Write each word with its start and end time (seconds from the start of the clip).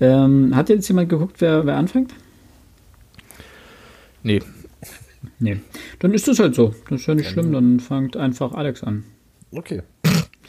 Ähm, 0.00 0.54
hat 0.54 0.68
jetzt 0.68 0.88
jemand 0.88 1.08
geguckt, 1.08 1.40
wer, 1.40 1.64
wer 1.64 1.76
anfängt? 1.76 2.12
Nee. 4.22 4.42
Nee. 5.38 5.60
Dann 5.98 6.12
ist 6.14 6.28
das 6.28 6.38
halt 6.38 6.54
so. 6.54 6.74
Das 6.88 7.00
ist 7.00 7.06
ja 7.06 7.14
nicht 7.14 7.30
schlimm, 7.30 7.52
dann 7.52 7.80
fängt 7.80 8.16
einfach 8.16 8.52
Alex 8.52 8.82
an. 8.82 9.04
Okay. 9.52 9.82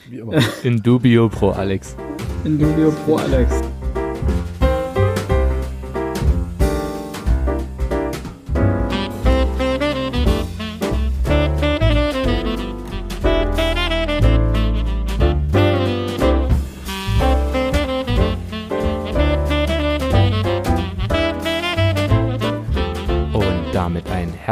Wie 0.10 0.18
immer. 0.20 0.40
In 0.64 0.82
dubio 0.82 1.30
pro 1.30 1.52
Alex. 1.52 1.96
In 2.44 2.60
dubio 2.60 2.92
pro 3.06 3.18
Alex. 3.18 3.62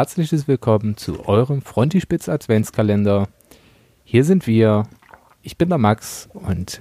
Herzliches 0.06 0.48
Willkommen 0.48 0.98
zu 0.98 1.28
eurem 1.28 1.64
Frontispitz 1.64 2.30
Adventskalender. 2.30 3.28
Hier 4.04 4.24
sind 4.24 4.46
wir. 4.46 4.84
Ich 5.42 5.58
bin 5.58 5.70
der 5.70 5.80
Max 5.80 6.30
und 6.32 6.80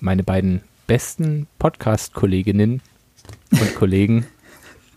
meine 0.00 0.24
beiden 0.24 0.60
besten 0.88 1.46
Podcast-Kolleginnen 1.60 2.82
und 3.52 3.74
Kollegen. 3.76 4.26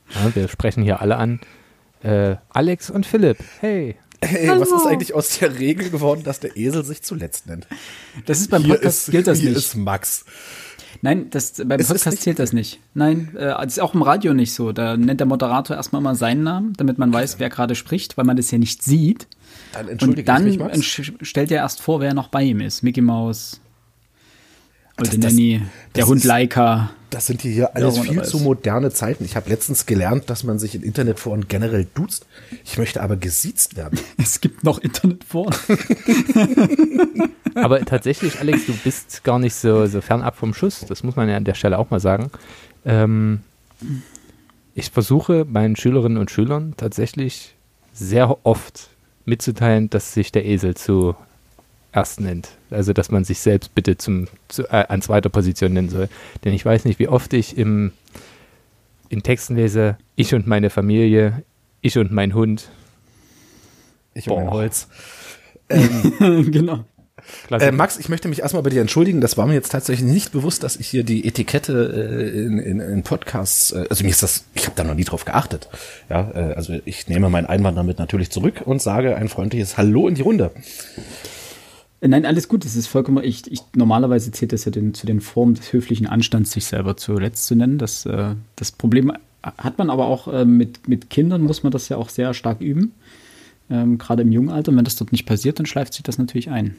Ja, 0.09 0.33
wir 0.33 0.47
sprechen 0.47 0.81
hier 0.81 1.01
alle 1.01 1.17
an. 1.17 1.39
Äh, 2.01 2.37
Alex 2.49 2.89
und 2.89 3.05
Philipp. 3.05 3.37
Hey. 3.59 3.95
Hey, 4.23 4.49
was 4.59 4.71
ist 4.71 4.87
eigentlich 4.87 5.13
aus 5.13 5.37
der 5.37 5.59
Regel 5.59 5.91
geworden, 5.91 6.23
dass 6.23 6.39
der 6.39 6.57
Esel 6.57 6.83
sich 6.83 7.03
zuletzt 7.03 7.45
nennt? 7.45 7.67
Das 8.25 8.39
ist 8.39 8.49
beim 8.49 8.63
Hier 8.63 8.73
Podcast 8.73 9.09
ist, 9.09 9.11
gilt 9.11 9.27
das 9.27 9.37
hier 9.37 9.49
nicht. 9.49 9.59
ist 9.59 9.75
Max. 9.75 10.25
Nein, 11.01 11.29
das, 11.29 11.53
beim 11.65 11.79
Es 11.79 11.87
Podcast 11.87 12.21
zählt 12.21 12.39
das 12.39 12.53
nicht. 12.53 12.79
Nein, 12.93 13.29
äh, 13.35 13.45
das 13.47 13.73
ist 13.73 13.79
auch 13.79 13.93
im 13.93 14.01
Radio 14.01 14.33
nicht 14.33 14.53
so. 14.53 14.71
Da 14.71 14.97
nennt 14.97 15.19
der 15.19 15.27
Moderator 15.27 15.75
erstmal 15.75 16.01
mal 16.01 16.15
seinen 16.15 16.43
Namen, 16.43 16.73
damit 16.77 16.97
man 16.97 17.13
weiß, 17.13 17.39
wer 17.39 17.49
gerade 17.49 17.75
spricht, 17.75 18.17
weil 18.17 18.25
man 18.25 18.35
das 18.37 18.49
ja 18.51 18.57
nicht 18.57 18.83
sieht. 18.83 19.27
Dann 19.73 19.87
entschuldige 19.87 20.31
Und 20.31 20.39
dann 20.39 20.47
ich 20.47 20.57
mich, 20.59 21.13
stellt 21.21 21.51
er 21.51 21.57
erst 21.57 21.81
vor, 21.81 21.99
wer 22.01 22.13
noch 22.13 22.29
bei 22.29 22.43
ihm 22.43 22.61
ist. 22.61 22.83
Mickey 22.83 23.01
Mouse, 23.01 23.59
Old 24.99 25.09
das- 25.13 25.17
Nanny, 25.17 25.61
der 25.95 26.07
Hund 26.07 26.21
ist- 26.21 26.25
Das 27.09 27.25
sind 27.25 27.41
hier 27.41 27.75
alles 27.75 27.95
Ja, 27.95 28.01
viel 28.01 28.09
wunderbar 28.09 28.29
zu 28.29 28.39
moderne 28.39 28.91
Zeiten. 28.91 29.23
Ich 29.23 29.35
habe 29.35 29.49
letztens 29.49 29.85
gelernt, 29.85 30.29
dass 30.29 30.43
man 30.43 30.59
sich 30.59 30.75
in 30.75 30.83
Internetforen 30.83 31.47
generell 31.47 31.87
duzt. 31.93 32.25
Ich 32.65 32.77
möchte 32.77 33.01
aber 33.01 33.15
gesiezt 33.15 33.77
werden. 33.77 33.99
Es 34.17 34.41
gibt 34.41 34.63
noch 34.63 34.79
Internet 34.79 35.23
vor. 35.23 35.49
Aber 37.55 37.83
tatsächlich, 37.85 38.39
Alex, 38.39 38.65
du 38.67 38.73
bist 38.83 39.23
gar 39.23 39.39
nicht 39.39 39.55
so, 39.55 39.87
so 39.87 40.01
fernab 40.01 40.35
vom 40.35 40.53
Schuss. 40.53 40.85
Das 40.87 41.03
muss 41.03 41.15
man 41.15 41.27
ja 41.29 41.37
an 41.37 41.43
der 41.43 41.55
Stelle 41.55 41.79
auch 41.79 41.89
mal 41.89 41.99
sagen. 41.99 42.29
Ähm, 42.85 43.41
ich 44.75 44.91
versuche 44.91 45.45
meinen 45.45 45.75
Schülerinnen 45.75 46.17
und 46.17 46.29
Schülern 46.29 46.73
tatsächlich 46.77 47.55
sehr 47.93 48.45
oft 48.45 48.89
mitzuteilen, 49.25 49.89
dass 49.89 50.13
sich 50.13 50.31
der 50.31 50.45
Esel 50.45 50.75
zu 50.75 51.15
erst 51.93 52.19
nennt. 52.19 52.49
Also, 52.69 52.93
dass 52.93 53.11
man 53.11 53.23
sich 53.23 53.39
selbst 53.39 53.73
bitte 53.75 53.97
zum, 53.97 54.27
zu, 54.47 54.63
äh, 54.63 54.85
an 54.87 55.01
zweiter 55.01 55.29
Position 55.29 55.73
nennen 55.73 55.89
soll. 55.89 56.09
Denn 56.43 56.53
ich 56.53 56.65
weiß 56.65 56.85
nicht, 56.85 56.99
wie 56.99 57.07
oft 57.07 57.33
ich 57.33 57.57
im, 57.57 57.91
in 59.09 59.23
Texten 59.23 59.55
lese, 59.55 59.97
ich 60.15 60.33
und 60.33 60.47
meine 60.47 60.69
Familie, 60.69 61.43
ich 61.81 61.97
und 61.97 62.11
mein 62.11 62.33
Hund. 62.33 62.69
Ich 64.13 64.29
und 64.29 64.45
mein. 64.45 64.51
Holz. 64.51 64.87
genau. 65.69 66.85
Klasse. 67.47 67.65
Äh, 67.65 67.71
Max, 67.71 67.97
ich 67.97 68.09
möchte 68.09 68.27
mich 68.27 68.41
erstmal 68.41 68.63
bei 68.63 68.69
dir 68.69 68.81
entschuldigen. 68.81 69.21
Das 69.21 69.37
war 69.37 69.47
mir 69.47 69.53
jetzt 69.53 69.71
tatsächlich 69.71 70.09
nicht 70.09 70.31
bewusst, 70.31 70.63
dass 70.63 70.75
ich 70.77 70.87
hier 70.87 71.03
die 71.03 71.27
Etikette 71.27 72.31
äh, 72.33 72.39
in, 72.39 72.59
in, 72.59 72.79
in 72.79 73.03
Podcasts, 73.03 73.71
äh, 73.71 73.85
also 73.89 74.03
mir 74.03 74.11
ist 74.11 74.23
das, 74.23 74.45
ich 74.53 74.65
habe 74.65 74.75
da 74.75 74.83
noch 74.83 74.95
nie 74.95 75.03
drauf 75.03 75.25
geachtet. 75.25 75.67
Ja, 76.09 76.31
äh, 76.33 76.53
also 76.53 76.77
ich 76.85 77.07
nehme 77.07 77.29
meinen 77.29 77.47
Einwand 77.47 77.77
damit 77.77 77.99
natürlich 77.99 78.29
zurück 78.29 78.61
und 78.65 78.81
sage 78.81 79.15
ein 79.15 79.29
freundliches 79.29 79.77
Hallo 79.77 80.07
in 80.07 80.15
die 80.15 80.21
Runde. 80.21 80.51
Nein, 81.99 82.25
alles 82.25 82.47
gut, 82.47 82.63
das 82.63 82.75
ist 82.75 82.87
vollkommen. 82.87 83.23
Ich, 83.23 83.51
ich, 83.51 83.61
normalerweise 83.75 84.31
zählt 84.31 84.53
das 84.53 84.65
ja 84.65 84.71
den, 84.71 84.93
zu 84.93 85.07
den 85.07 85.19
Formen 85.19 85.55
des 85.55 85.73
höflichen 85.73 86.05
Anstands, 86.05 86.51
sich 86.51 86.65
selber 86.65 86.95
zuletzt 86.95 87.47
zu 87.47 87.55
nennen. 87.55 87.79
Das, 87.79 88.05
äh, 88.05 88.35
das 88.55 88.71
Problem 88.71 89.11
hat 89.41 89.77
man 89.77 89.89
aber 89.89 90.05
auch 90.05 90.27
äh, 90.27 90.45
mit, 90.45 90.87
mit 90.87 91.09
Kindern, 91.09 91.41
muss 91.41 91.63
man 91.63 91.71
das 91.71 91.89
ja 91.89 91.97
auch 91.97 92.09
sehr 92.09 92.33
stark 92.33 92.61
üben. 92.61 92.91
Ähm, 93.69 93.97
gerade 93.97 94.21
im 94.21 94.31
jungen 94.31 94.49
Alter. 94.49 94.71
Und 94.71 94.77
wenn 94.77 94.85
das 94.85 94.95
dort 94.95 95.11
nicht 95.11 95.25
passiert, 95.25 95.59
dann 95.59 95.65
schleift 95.65 95.93
sich 95.93 96.03
das 96.03 96.17
natürlich 96.17 96.49
ein. 96.49 96.75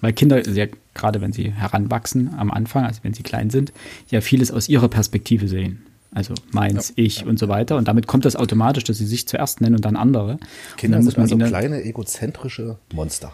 Weil 0.00 0.12
Kinder, 0.12 0.46
ja, 0.48 0.66
gerade 0.94 1.20
wenn 1.20 1.32
sie 1.32 1.52
heranwachsen 1.52 2.34
am 2.36 2.50
Anfang, 2.50 2.84
also 2.84 3.00
wenn 3.02 3.14
sie 3.14 3.22
klein 3.22 3.50
sind, 3.50 3.72
ja 4.08 4.20
vieles 4.20 4.50
aus 4.50 4.68
ihrer 4.68 4.88
Perspektive 4.88 5.46
sehen. 5.46 5.82
Also 6.12 6.34
meins, 6.50 6.92
ich 6.96 7.24
und 7.24 7.38
so 7.38 7.48
weiter. 7.48 7.76
Und 7.76 7.86
damit 7.86 8.08
kommt 8.08 8.24
das 8.24 8.34
automatisch, 8.34 8.84
dass 8.84 8.98
sie 8.98 9.06
sich 9.06 9.28
zuerst 9.28 9.60
nennen 9.60 9.76
und 9.76 9.84
dann 9.84 9.94
andere. 9.94 10.38
Kinder 10.76 10.98
und 10.98 11.04
dann 11.04 11.12
sind 11.12 11.18
also 11.20 11.34
ihnen- 11.36 11.48
kleine 11.48 11.84
egozentrische 11.84 12.78
Monster. 12.92 13.32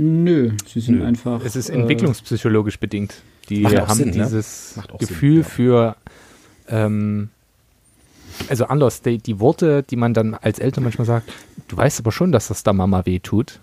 Nö, 0.00 0.52
sie 0.64 0.78
sind 0.78 1.02
einfach. 1.02 1.44
Es 1.44 1.56
ist 1.56 1.70
äh, 1.70 1.74
entwicklungspsychologisch 1.74 2.78
bedingt. 2.78 3.20
Die 3.48 3.66
haben 3.66 3.94
Sinn, 3.94 4.10
ne? 4.10 4.24
dieses 4.24 4.74
Macht 4.76 4.92
auch 4.92 5.00
Sinn, 5.00 5.08
Gefühl 5.08 5.38
ja. 5.38 5.42
für, 5.42 5.96
ähm, 6.68 7.30
also 8.48 8.66
anders, 8.66 9.02
die, 9.02 9.18
die 9.18 9.40
Worte, 9.40 9.82
die 9.82 9.96
man 9.96 10.14
dann 10.14 10.34
als 10.34 10.60
Eltern 10.60 10.84
manchmal 10.84 11.06
sagt, 11.06 11.32
du 11.66 11.76
weißt 11.76 11.98
aber 11.98 12.12
schon, 12.12 12.30
dass 12.30 12.46
das 12.46 12.62
der 12.62 12.74
Mama 12.74 13.06
weh 13.06 13.18
tut. 13.18 13.58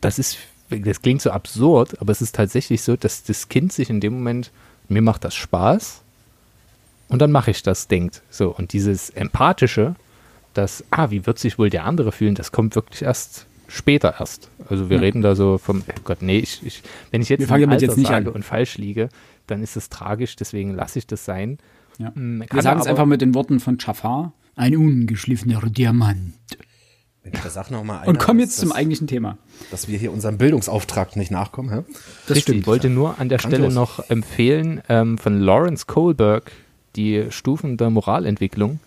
Das 0.00 0.18
ist, 0.18 0.38
das 0.70 1.02
klingt 1.02 1.20
so 1.20 1.30
absurd, 1.30 2.00
aber 2.00 2.10
es 2.10 2.22
ist 2.22 2.34
tatsächlich 2.34 2.80
so, 2.80 2.96
dass 2.96 3.22
das 3.24 3.50
Kind 3.50 3.74
sich 3.74 3.90
in 3.90 4.00
dem 4.00 4.14
Moment, 4.14 4.50
mir 4.88 5.02
macht 5.02 5.24
das 5.24 5.34
Spaß 5.34 6.00
und 7.10 7.20
dann 7.20 7.32
mache 7.32 7.50
ich 7.50 7.62
das, 7.62 7.86
denkt. 7.86 8.22
So, 8.30 8.54
und 8.56 8.72
dieses 8.72 9.10
Empathische, 9.10 9.94
das, 10.54 10.84
ah, 10.90 11.10
wie 11.10 11.26
wird 11.26 11.38
sich 11.38 11.58
wohl 11.58 11.68
der 11.68 11.84
andere 11.84 12.12
fühlen, 12.12 12.34
das 12.34 12.50
kommt 12.50 12.76
wirklich 12.76 13.02
erst 13.02 13.44
später 13.70 14.14
erst. 14.18 14.50
Also 14.68 14.90
wir 14.90 14.96
Ja. 14.96 15.02
reden 15.02 15.22
da 15.22 15.34
so 15.34 15.56
vom, 15.58 15.82
oh 15.88 16.00
Gott, 16.04 16.22
nee, 16.22 16.38
ich, 16.38 16.60
ich, 16.64 16.82
wenn 17.10 17.22
ich 17.22 17.28
jetzt 17.28 17.40
Wir 17.40 17.48
fangen 17.48 17.70
Alter 17.70 17.86
jetzt 17.86 17.96
nicht 17.96 18.08
sage 18.08 18.28
an. 18.28 18.34
und 18.34 18.44
falsch 18.44 18.76
liege, 18.78 19.08
dann 19.46 19.62
ist 19.62 19.76
es 19.76 19.88
tragisch, 19.88 20.36
deswegen 20.36 20.74
lasse 20.74 20.98
ich 20.98 21.06
das 21.06 21.24
sein. 21.24 21.58
Ja. 21.98 22.12
Wir 22.14 22.46
kann 22.46 22.60
sagen 22.62 22.80
es 22.80 22.86
einfach 22.86 23.06
mit 23.06 23.20
den 23.20 23.34
Worten 23.34 23.60
von 23.60 23.78
Jafar. 23.80 24.32
Ein 24.56 24.76
ungeschliffener 24.76 25.60
Diamant. 25.70 26.34
Da 27.22 27.50
sag 27.50 27.70
noch 27.70 27.84
mal 27.84 28.06
Und 28.08 28.18
komm 28.18 28.38
dass- 28.38 28.46
jetzt 28.46 28.58
zum 28.58 28.70
dass, 28.70 28.78
eigentlichen 28.78 29.06
Thema. 29.06 29.36
dass 29.70 29.88
wir 29.88 29.98
hier 29.98 30.10
unserem 30.10 30.38
Bildungsauftrag 30.38 31.16
nicht 31.16 31.30
nachkommen. 31.30 31.70
Hä? 31.70 31.82
Das 31.86 32.30
Richtig, 32.30 32.42
stimmt. 32.42 32.58
Ich 32.60 32.66
wollte 32.66 32.88
nur 32.88 33.18
an 33.20 33.28
der 33.28 33.38
Stelle 33.38 33.58
Grandios. 33.58 33.74
noch 33.74 34.10
empfehlen 34.10 34.80
ähm, 34.88 35.18
von 35.18 35.38
Lawrence 35.38 35.84
Kohlberg 35.86 36.50
die 36.96 37.26
Stufen 37.30 37.76
der 37.76 37.90
Moralentwicklung. 37.90 38.80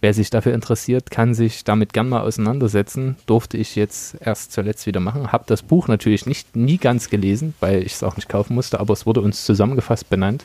Wer 0.00 0.14
sich 0.14 0.30
dafür 0.30 0.54
interessiert, 0.54 1.10
kann 1.10 1.34
sich 1.34 1.64
damit 1.64 1.92
gern 1.92 2.08
mal 2.08 2.20
auseinandersetzen. 2.20 3.16
Durfte 3.26 3.56
ich 3.56 3.74
jetzt 3.74 4.16
erst 4.20 4.52
zuletzt 4.52 4.86
wieder 4.86 5.00
machen. 5.00 5.32
Habe 5.32 5.44
das 5.48 5.62
Buch 5.62 5.88
natürlich 5.88 6.24
nicht 6.24 6.54
nie 6.54 6.78
ganz 6.78 7.10
gelesen, 7.10 7.54
weil 7.58 7.82
ich 7.82 7.94
es 7.94 8.02
auch 8.04 8.14
nicht 8.16 8.28
kaufen 8.28 8.54
musste, 8.54 8.78
aber 8.78 8.92
es 8.92 9.06
wurde 9.06 9.20
uns 9.20 9.44
zusammengefasst 9.44 10.08
benannt. 10.08 10.44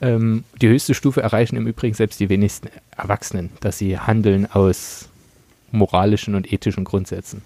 Ähm, 0.00 0.44
die 0.62 0.68
höchste 0.68 0.94
Stufe 0.94 1.20
erreichen 1.20 1.56
im 1.56 1.66
Übrigen 1.66 1.94
selbst 1.94 2.20
die 2.20 2.30
wenigsten 2.30 2.68
Erwachsenen, 2.96 3.50
dass 3.60 3.76
sie 3.76 3.98
handeln 3.98 4.50
aus 4.50 5.10
moralischen 5.72 6.34
und 6.34 6.50
ethischen 6.50 6.84
Grundsätzen. 6.84 7.42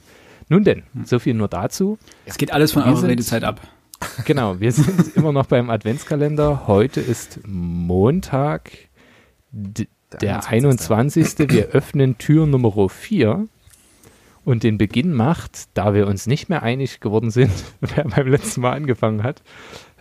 Nun 0.49 0.62
denn, 0.62 0.84
so 1.05 1.19
viel 1.19 1.34
nur 1.34 1.49
dazu. 1.49 1.99
Es 2.27 2.39
geht 2.39 2.53
alles 2.53 2.71
von 2.73 2.83
eurer 2.84 2.97
sind- 2.97 3.11
Redezeit 3.11 3.43
ab. 3.44 3.61
Genau, 4.27 4.61
wir 4.61 4.71
sind 4.71 5.17
immer 5.17 5.33
noch 5.33 5.47
beim 5.47 5.71
Adventskalender. 5.71 6.67
Heute 6.69 7.00
ist 7.00 7.41
Montag, 7.47 8.71
d- 10.15 10.27
der 10.27 10.47
21. 10.49 11.39
Wir 11.51 11.67
öffnen 11.73 12.19
Tür 12.19 12.47
Nummer 12.47 12.89
4 12.89 13.47
und 14.45 14.63
den 14.63 14.77
Beginn 14.79 15.13
macht, 15.15 15.69
da 15.75 15.95
wir 15.95 16.07
uns 16.07 16.27
nicht 16.27 16.49
mehr 16.49 16.63
einig 16.63 17.01
geworden 17.01 17.31
sind, 17.31 17.51
wer 17.81 18.05
beim 18.05 18.27
letzten 18.29 18.61
Mal 18.63 18.73
angefangen 18.73 19.23
hat, 19.23 19.43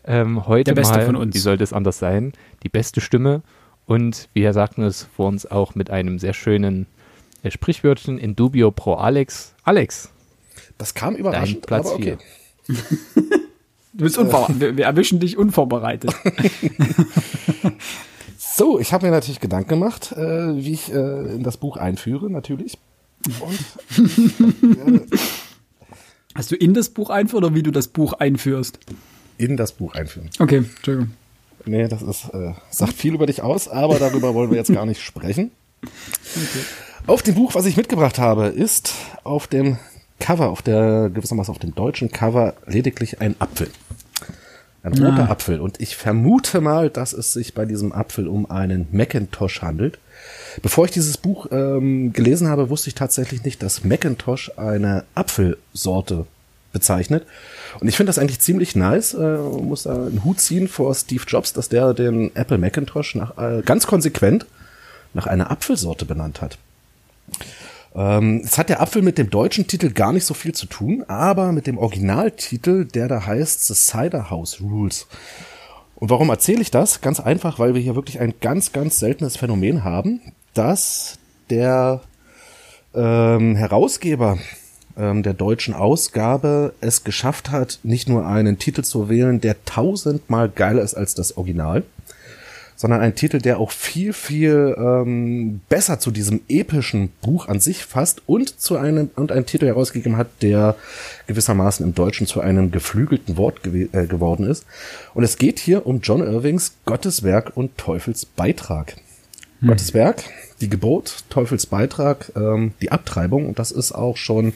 ähm, 0.06 0.48
heute 0.48 0.74
Der 0.74 0.76
Beste 0.82 0.98
mal, 0.98 1.06
von 1.06 1.16
uns. 1.16 1.34
wie 1.36 1.40
sollte 1.40 1.64
es 1.64 1.72
anders 1.74 1.98
sein, 2.00 2.34
die 2.64 2.70
beste 2.70 3.00
Stimme 3.02 3.42
und 3.86 4.30
wir 4.34 4.52
sagten 4.54 4.84
es 4.84 5.04
vor 5.16 5.28
uns 5.28 5.46
auch 5.46 5.76
mit 5.76 5.90
einem 5.90 6.20
sehr 6.20 6.34
schönen 6.34 6.88
äh, 7.44 7.52
Sprichwörtchen 7.52 8.18
in 8.18 8.36
dubio 8.36 8.72
pro 8.72 8.96
Alex. 8.96 9.54
Alex, 9.64 10.12
Das 10.78 10.94
kam 10.94 11.14
dein 11.14 11.20
überraschend, 11.22 11.66
Platz 11.66 11.88
aber 11.88 11.96
okay. 11.96 12.18
4. 12.66 12.76
Du 13.96 14.06
bist 14.06 14.18
unvorbereitet. 14.18 14.60
wir, 14.62 14.78
wir 14.78 14.86
erwischen 14.86 15.20
dich 15.20 15.38
unvorbereitet. 15.38 16.12
So, 18.56 18.78
ich 18.80 18.94
habe 18.94 19.08
mir 19.08 19.12
natürlich 19.12 19.40
Gedanken 19.40 19.70
gemacht, 19.70 20.12
äh, 20.12 20.56
wie 20.56 20.74
ich 20.74 20.94
äh, 20.94 21.34
in 21.34 21.42
das 21.42 21.58
Buch 21.58 21.76
einführe, 21.76 22.30
natürlich. 22.30 22.78
Und 23.40 23.60
Hast 26.36 26.52
du 26.52 26.56
in 26.56 26.76
das 26.76 26.90
Buch 26.90 27.10
einführst 27.10 27.44
oder 27.44 27.56
wie 27.56 27.64
du 27.64 27.72
das 27.72 27.88
Buch 27.88 28.14
einführst? 28.14 28.80
in 29.40 29.58
das 29.58 29.72
Buch 29.72 29.96
einführen. 29.96 30.30
Okay, 30.38 30.58
Entschuldigung. 30.58 31.12
Nee, 31.66 31.88
das 31.88 32.04
ist, 32.04 32.26
äh, 32.34 32.54
sagt 32.70 32.94
viel 32.94 33.16
über 33.16 33.26
dich 33.26 33.42
aus, 33.42 33.68
aber 33.68 33.98
darüber 33.98 34.36
wollen 34.36 34.52
wir 34.52 34.58
jetzt 34.58 34.72
gar 34.72 34.86
nicht 34.86 35.02
sprechen. 35.02 35.50
Auf 37.08 37.24
dem 37.24 37.34
Buch, 37.34 37.56
was 37.56 37.66
ich 37.66 37.76
mitgebracht 37.76 38.20
habe, 38.20 38.48
ist 38.48 38.94
auf 39.24 39.48
dem 39.48 39.78
Cover, 40.20 40.50
auf 40.50 40.62
der, 40.62 41.10
gewissermaßen 41.10 41.52
auf 41.52 41.60
dem 41.60 41.74
deutschen 41.74 42.12
Cover, 42.12 42.54
lediglich 42.68 43.20
ein 43.22 43.36
Apfel. 43.40 43.70
Ein 44.84 44.94
roter 44.94 45.30
ah. 45.30 45.32
Apfel. 45.32 45.62
Und 45.62 45.80
ich 45.80 45.96
vermute 45.96 46.60
mal, 46.60 46.90
dass 46.90 47.14
es 47.14 47.32
sich 47.32 47.54
bei 47.54 47.66
diesem 47.66 47.94
Apfel 47.94 48.28
um 48.28 48.52
einen 48.52 48.88
Macintosh 48.92 49.62
handelt. 49.62 49.98
Bevor 50.62 50.86
ich 50.86 50.92
dieses 50.92 51.18
Buch 51.18 51.48
ähm, 51.52 52.12
gelesen 52.12 52.50
habe, 52.50 52.70
wusste 52.70 52.90
ich 52.90 52.96
tatsächlich 52.96 53.44
nicht, 53.44 53.64
dass 53.64 53.86
Macintosh 53.86 54.52
eine 54.58 55.06
Apfelsorte 55.16 56.28
bezeichnet. 56.74 57.26
Und 57.80 57.88
ich 57.88 57.96
finde 57.96 58.10
das 58.10 58.20
eigentlich 58.20 58.42
ziemlich 58.42 58.76
nice. 58.76 59.14
Äh, 59.14 59.38
muss 59.38 59.84
da 59.84 59.94
einen 59.94 60.24
Hut 60.26 60.42
ziehen 60.42 60.68
vor 60.68 60.94
Steve 60.94 61.24
Jobs, 61.26 61.54
dass 61.54 61.70
der 61.70 61.94
den 61.94 62.36
Apple 62.36 62.58
Macintosh 62.58 63.16
nach, 63.16 63.38
äh, 63.38 63.62
ganz 63.62 63.88
konsequent 63.88 64.46
nach 65.14 65.28
einer 65.28 65.50
Apfelsorte 65.50 66.06
benannt 66.06 66.42
hat. 66.42 66.58
Ähm, 67.96 68.42
es 68.44 68.58
hat 68.58 68.70
der 68.70 68.82
Apfel 68.82 69.02
mit 69.02 69.18
dem 69.18 69.30
deutschen 69.30 69.68
Titel 69.68 69.92
gar 69.92 70.14
nicht 70.14 70.26
so 70.26 70.34
viel 70.34 70.54
zu 70.54 70.66
tun, 70.66 71.04
aber 71.08 71.52
mit 71.52 71.68
dem 71.68 71.78
Originaltitel, 71.78 72.86
der 72.86 73.08
da 73.08 73.26
heißt 73.26 73.68
The 73.68 73.74
Cider 73.74 74.30
House 74.30 74.62
Rules. 74.62 75.08
Und 75.96 76.10
warum 76.10 76.30
erzähle 76.30 76.62
ich 76.62 76.72
das? 76.72 77.02
Ganz 77.02 77.20
einfach, 77.20 77.60
weil 77.60 77.76
wir 77.76 77.82
hier 77.82 77.96
wirklich 77.96 78.20
ein 78.20 78.34
ganz, 78.42 78.72
ganz 78.72 79.00
seltenes 79.00 79.38
Phänomen 79.38 79.84
haben, 79.84 80.22
dass 80.54 81.18
der 81.50 82.02
ähm, 82.96 83.56
Herausgeber 83.56 84.38
ähm, 84.98 85.24
der 85.24 85.34
deutschen 85.34 85.74
Ausgabe 85.74 86.74
es 86.82 87.04
geschafft 87.04 87.52
hat, 87.52 87.80
nicht 87.84 88.10
nur 88.10 88.26
einen 88.26 88.60
Titel 88.60 88.84
zu 88.84 89.10
wählen, 89.10 89.40
der 89.40 89.64
tausendmal 89.66 90.50
geiler 90.50 90.82
ist 90.82 90.96
als 90.96 91.16
das 91.16 91.38
Original, 91.38 91.84
sondern 92.84 93.00
ein 93.00 93.16
Titel, 93.16 93.40
der 93.40 93.60
auch 93.60 93.72
viel, 93.72 94.12
viel 94.12 94.76
ähm, 94.78 95.62
besser 95.70 96.02
zu 96.02 96.12
diesem 96.12 96.42
epischen 96.50 97.14
Buch 97.22 97.48
an 97.48 97.62
sich 97.62 97.86
fasst 97.86 98.22
und 98.26 98.60
zu 98.60 98.76
einem 98.76 99.10
und 99.16 99.32
einen 99.32 99.46
Titel 99.46 99.68
herausgegeben 99.68 100.18
hat, 100.18 100.28
der 100.42 100.76
gewissermaßen 101.28 101.86
im 101.86 101.96
Deutschen 101.96 102.28
zu 102.28 102.42
einem 102.42 102.72
geflügelten 102.72 103.38
Wort 103.38 103.64
gew 103.64 103.88
äh, 103.94 104.06
geworden 104.06 104.46
ist. 104.46 104.66
Und 105.14 105.24
es 105.24 105.38
geht 105.38 105.60
hier 105.60 105.88
um 105.88 106.02
John 106.02 106.20
Irvings 106.20 106.74
Gotteswerk 106.84 107.56
und 107.56 107.78
Teufels 107.78 108.26
Beitrag. 108.26 108.98
Hm. 109.62 109.70
Gottes 109.70 109.94
Werk, 109.94 110.26
die 110.60 110.70
Geburt, 110.70 111.24
Teufels 111.30 111.68
Beitrag, 111.68 112.34
ähm, 112.36 112.74
die 112.82 112.92
Abtreibung. 112.92 113.48
Und 113.48 113.60
das 113.60 113.72
ist 113.72 113.94
auch 113.94 114.18
schon 114.18 114.52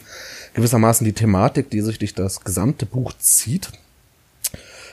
gewissermaßen 0.52 1.02
die 1.06 1.14
Thematik, 1.14 1.70
die 1.70 1.80
sich 1.80 1.98
durch 1.98 2.12
das 2.12 2.44
gesamte 2.44 2.84
Buch 2.84 3.14
zieht. 3.18 3.70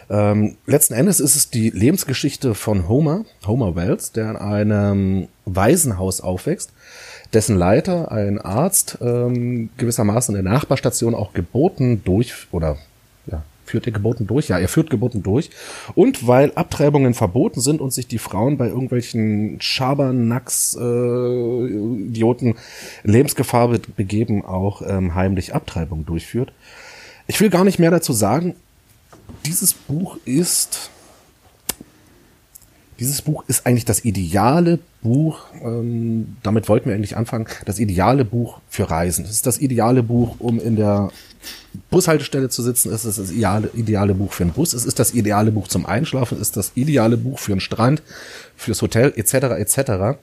Ähm, 0.10 0.58
letzten 0.66 0.94
Endes 0.94 1.20
ist 1.20 1.36
es 1.36 1.50
die 1.50 1.70
Lebensgeschichte 1.72 2.54
von 2.54 2.88
Homer, 2.88 3.26
Homer 3.48 3.76
Wells, 3.76 4.12
der 4.12 4.30
in 4.32 4.38
einem 4.38 5.28
Waisenhaus 5.46 6.22
aufwächst, 6.22 6.72
dessen 7.34 7.58
Leiter, 7.58 8.12
ein 8.12 8.40
Arzt, 8.40 9.00
ähm, 9.02 9.70
gewissermaßen 9.78 10.36
in 10.36 10.44
der 10.44 10.54
Nachbarstation 10.54 11.16
auch 11.16 11.34
Geburten 11.34 12.04
durch 12.04 12.48
oder 12.52 12.78
ja, 13.26 13.44
führt 13.66 13.88
er 13.88 13.94
Geburten 13.94 14.28
durch? 14.28 14.48
Ja, 14.48 14.60
er 14.60 14.68
führt 14.68 14.92
Geburten 14.92 15.24
durch. 15.24 15.50
Und 15.96 16.28
weil 16.28 16.52
Abtreibungen 16.54 17.16
verboten 17.16 17.62
sind 17.62 17.82
und 17.82 17.92
sich 17.92 18.08
die 18.08 18.20
Frauen 18.20 18.58
bei 18.58 18.68
irgendwelchen 18.68 19.60
Schabernacks, 19.60 20.78
äh, 20.80 22.54
Lebensgefahr 23.04 23.76
begeben, 23.98 24.46
auch 24.46 24.84
ähm, 24.88 25.16
heimlich 25.16 25.56
Abtreibungen 25.56 26.06
durchführt. 26.06 26.52
Ich 27.28 27.42
will 27.42 27.50
gar 27.50 27.64
nicht 27.64 27.80
mehr 27.80 27.90
dazu 27.90 28.14
sagen 28.14 28.54
dieses 29.46 29.74
Buch 29.74 30.18
ist 30.26 30.90
dieses 33.00 33.22
Buch 33.22 33.44
ist 33.48 33.66
eigentlich 33.66 33.84
das 33.84 34.06
ideale 34.06 34.80
Buch, 35.02 35.40
ähm, 35.62 36.38
damit 36.44 36.70
wollten 36.70 36.88
wir 36.88 36.96
eigentlich 36.96 37.18
anfangen, 37.18 37.46
das 37.66 37.80
ideale 37.80 38.24
Buch 38.24 38.60
für 38.70 38.90
Reisen. 38.90 39.26
Es 39.26 39.32
ist 39.32 39.46
das 39.46 39.60
ideale 39.60 40.02
Buch, 40.02 40.38
um 40.40 40.60
in 40.60 40.78
der 40.78 41.12
Bushaltestelle 41.90 42.50
zu 42.50 42.64
sitzen. 42.64 42.94
Es 42.94 43.04
ist 43.04 43.20
das 43.20 43.32
ideale, 43.32 43.70
ideale 43.74 44.14
Buch 44.14 44.32
für 44.32 44.44
einen 44.44 44.54
Bus. 44.54 44.74
Es 44.74 44.86
ist 44.86 44.98
das 44.98 45.14
ideale 45.14 45.52
Buch 45.52 45.68
zum 45.68 45.86
Einschlafen. 45.86 46.36
Es 46.36 46.50
ist 46.50 46.58
das 46.58 46.72
ideale 46.76 47.18
Buch 47.18 47.38
für 47.40 47.52
einen 47.52 47.62
Strand, 47.62 48.02
fürs 48.56 48.82
Hotel 48.82 49.14
etc. 49.18 49.34
etc. 49.34 50.18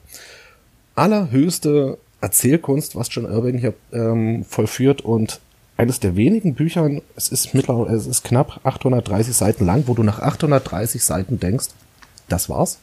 Allerhöchste 0.95 1.99
Erzählkunst, 2.21 2.95
was 2.95 3.09
John 3.11 3.25
Irving 3.25 3.59
hier 3.59 3.75
ähm, 3.91 4.45
vollführt 4.45 5.01
und 5.01 5.39
eines 5.77 5.99
der 5.99 6.15
wenigen 6.15 6.55
Büchern, 6.55 7.01
es 7.15 7.29
ist 7.29 7.53
mittlerweile, 7.53 7.95
es 7.95 8.05
ist 8.05 8.23
knapp 8.23 8.59
830 8.63 9.35
Seiten 9.35 9.65
lang, 9.65 9.83
wo 9.87 9.93
du 9.93 10.03
nach 10.03 10.19
830 10.19 11.03
Seiten 11.03 11.39
denkst, 11.39 11.67
das 12.29 12.49
war's. 12.49 12.79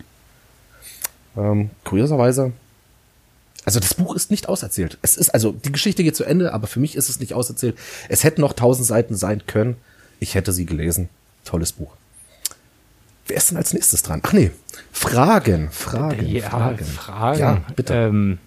Ähm, 1.36 1.70
kurioserweise, 1.84 2.52
also 3.64 3.78
das 3.78 3.94
Buch 3.94 4.14
ist 4.16 4.30
nicht 4.30 4.48
auserzählt. 4.48 4.98
Es 5.02 5.16
ist, 5.16 5.30
also 5.30 5.52
die 5.52 5.72
Geschichte 5.72 6.02
geht 6.02 6.16
zu 6.16 6.24
Ende, 6.24 6.52
aber 6.52 6.66
für 6.66 6.80
mich 6.80 6.96
ist 6.96 7.08
es 7.08 7.20
nicht 7.20 7.34
auserzählt. 7.34 7.76
Es 8.08 8.24
hätten 8.24 8.40
noch 8.40 8.52
1000 8.52 8.86
Seiten 8.86 9.14
sein 9.14 9.42
können. 9.46 9.76
Ich 10.18 10.34
hätte 10.34 10.52
sie 10.52 10.66
gelesen. 10.66 11.08
Tolles 11.44 11.72
Buch. 11.72 11.92
Wer 13.26 13.36
ist 13.36 13.50
denn 13.50 13.58
als 13.58 13.72
nächstes 13.72 14.02
dran? 14.02 14.20
Ach 14.24 14.32
nee, 14.32 14.50
Fragen, 14.92 15.70
Fragen, 15.70 16.26
ja, 16.26 16.48
Fragen. 16.48 16.84
Fragen. 16.84 17.38
Ja, 17.38 17.62
bitte. 17.76 17.94
Ähm, 17.94 18.38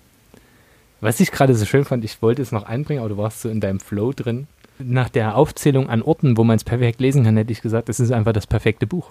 was 1.03 1.19
ich 1.19 1.31
gerade 1.31 1.53
so 1.55 1.65
schön 1.65 1.85
fand, 1.85 2.05
ich 2.05 2.21
wollte 2.21 2.41
es 2.41 2.51
noch 2.51 2.63
einbringen, 2.63 3.01
aber 3.01 3.09
du 3.09 3.17
warst 3.17 3.41
so 3.41 3.49
in 3.49 3.59
deinem 3.59 3.79
Flow 3.79 4.13
drin. 4.13 4.47
Nach 4.79 5.09
der 5.09 5.35
Aufzählung 5.35 5.89
an 5.89 6.01
Orten, 6.01 6.37
wo 6.37 6.43
man 6.43 6.55
es 6.55 6.63
perfekt 6.63 7.01
lesen 7.01 7.23
kann, 7.23 7.37
hätte 7.37 7.51
ich 7.51 7.61
gesagt, 7.61 7.89
es 7.89 7.99
ist 7.99 8.11
einfach 8.11 8.33
das 8.33 8.47
perfekte 8.47 8.87
Buch. 8.87 9.09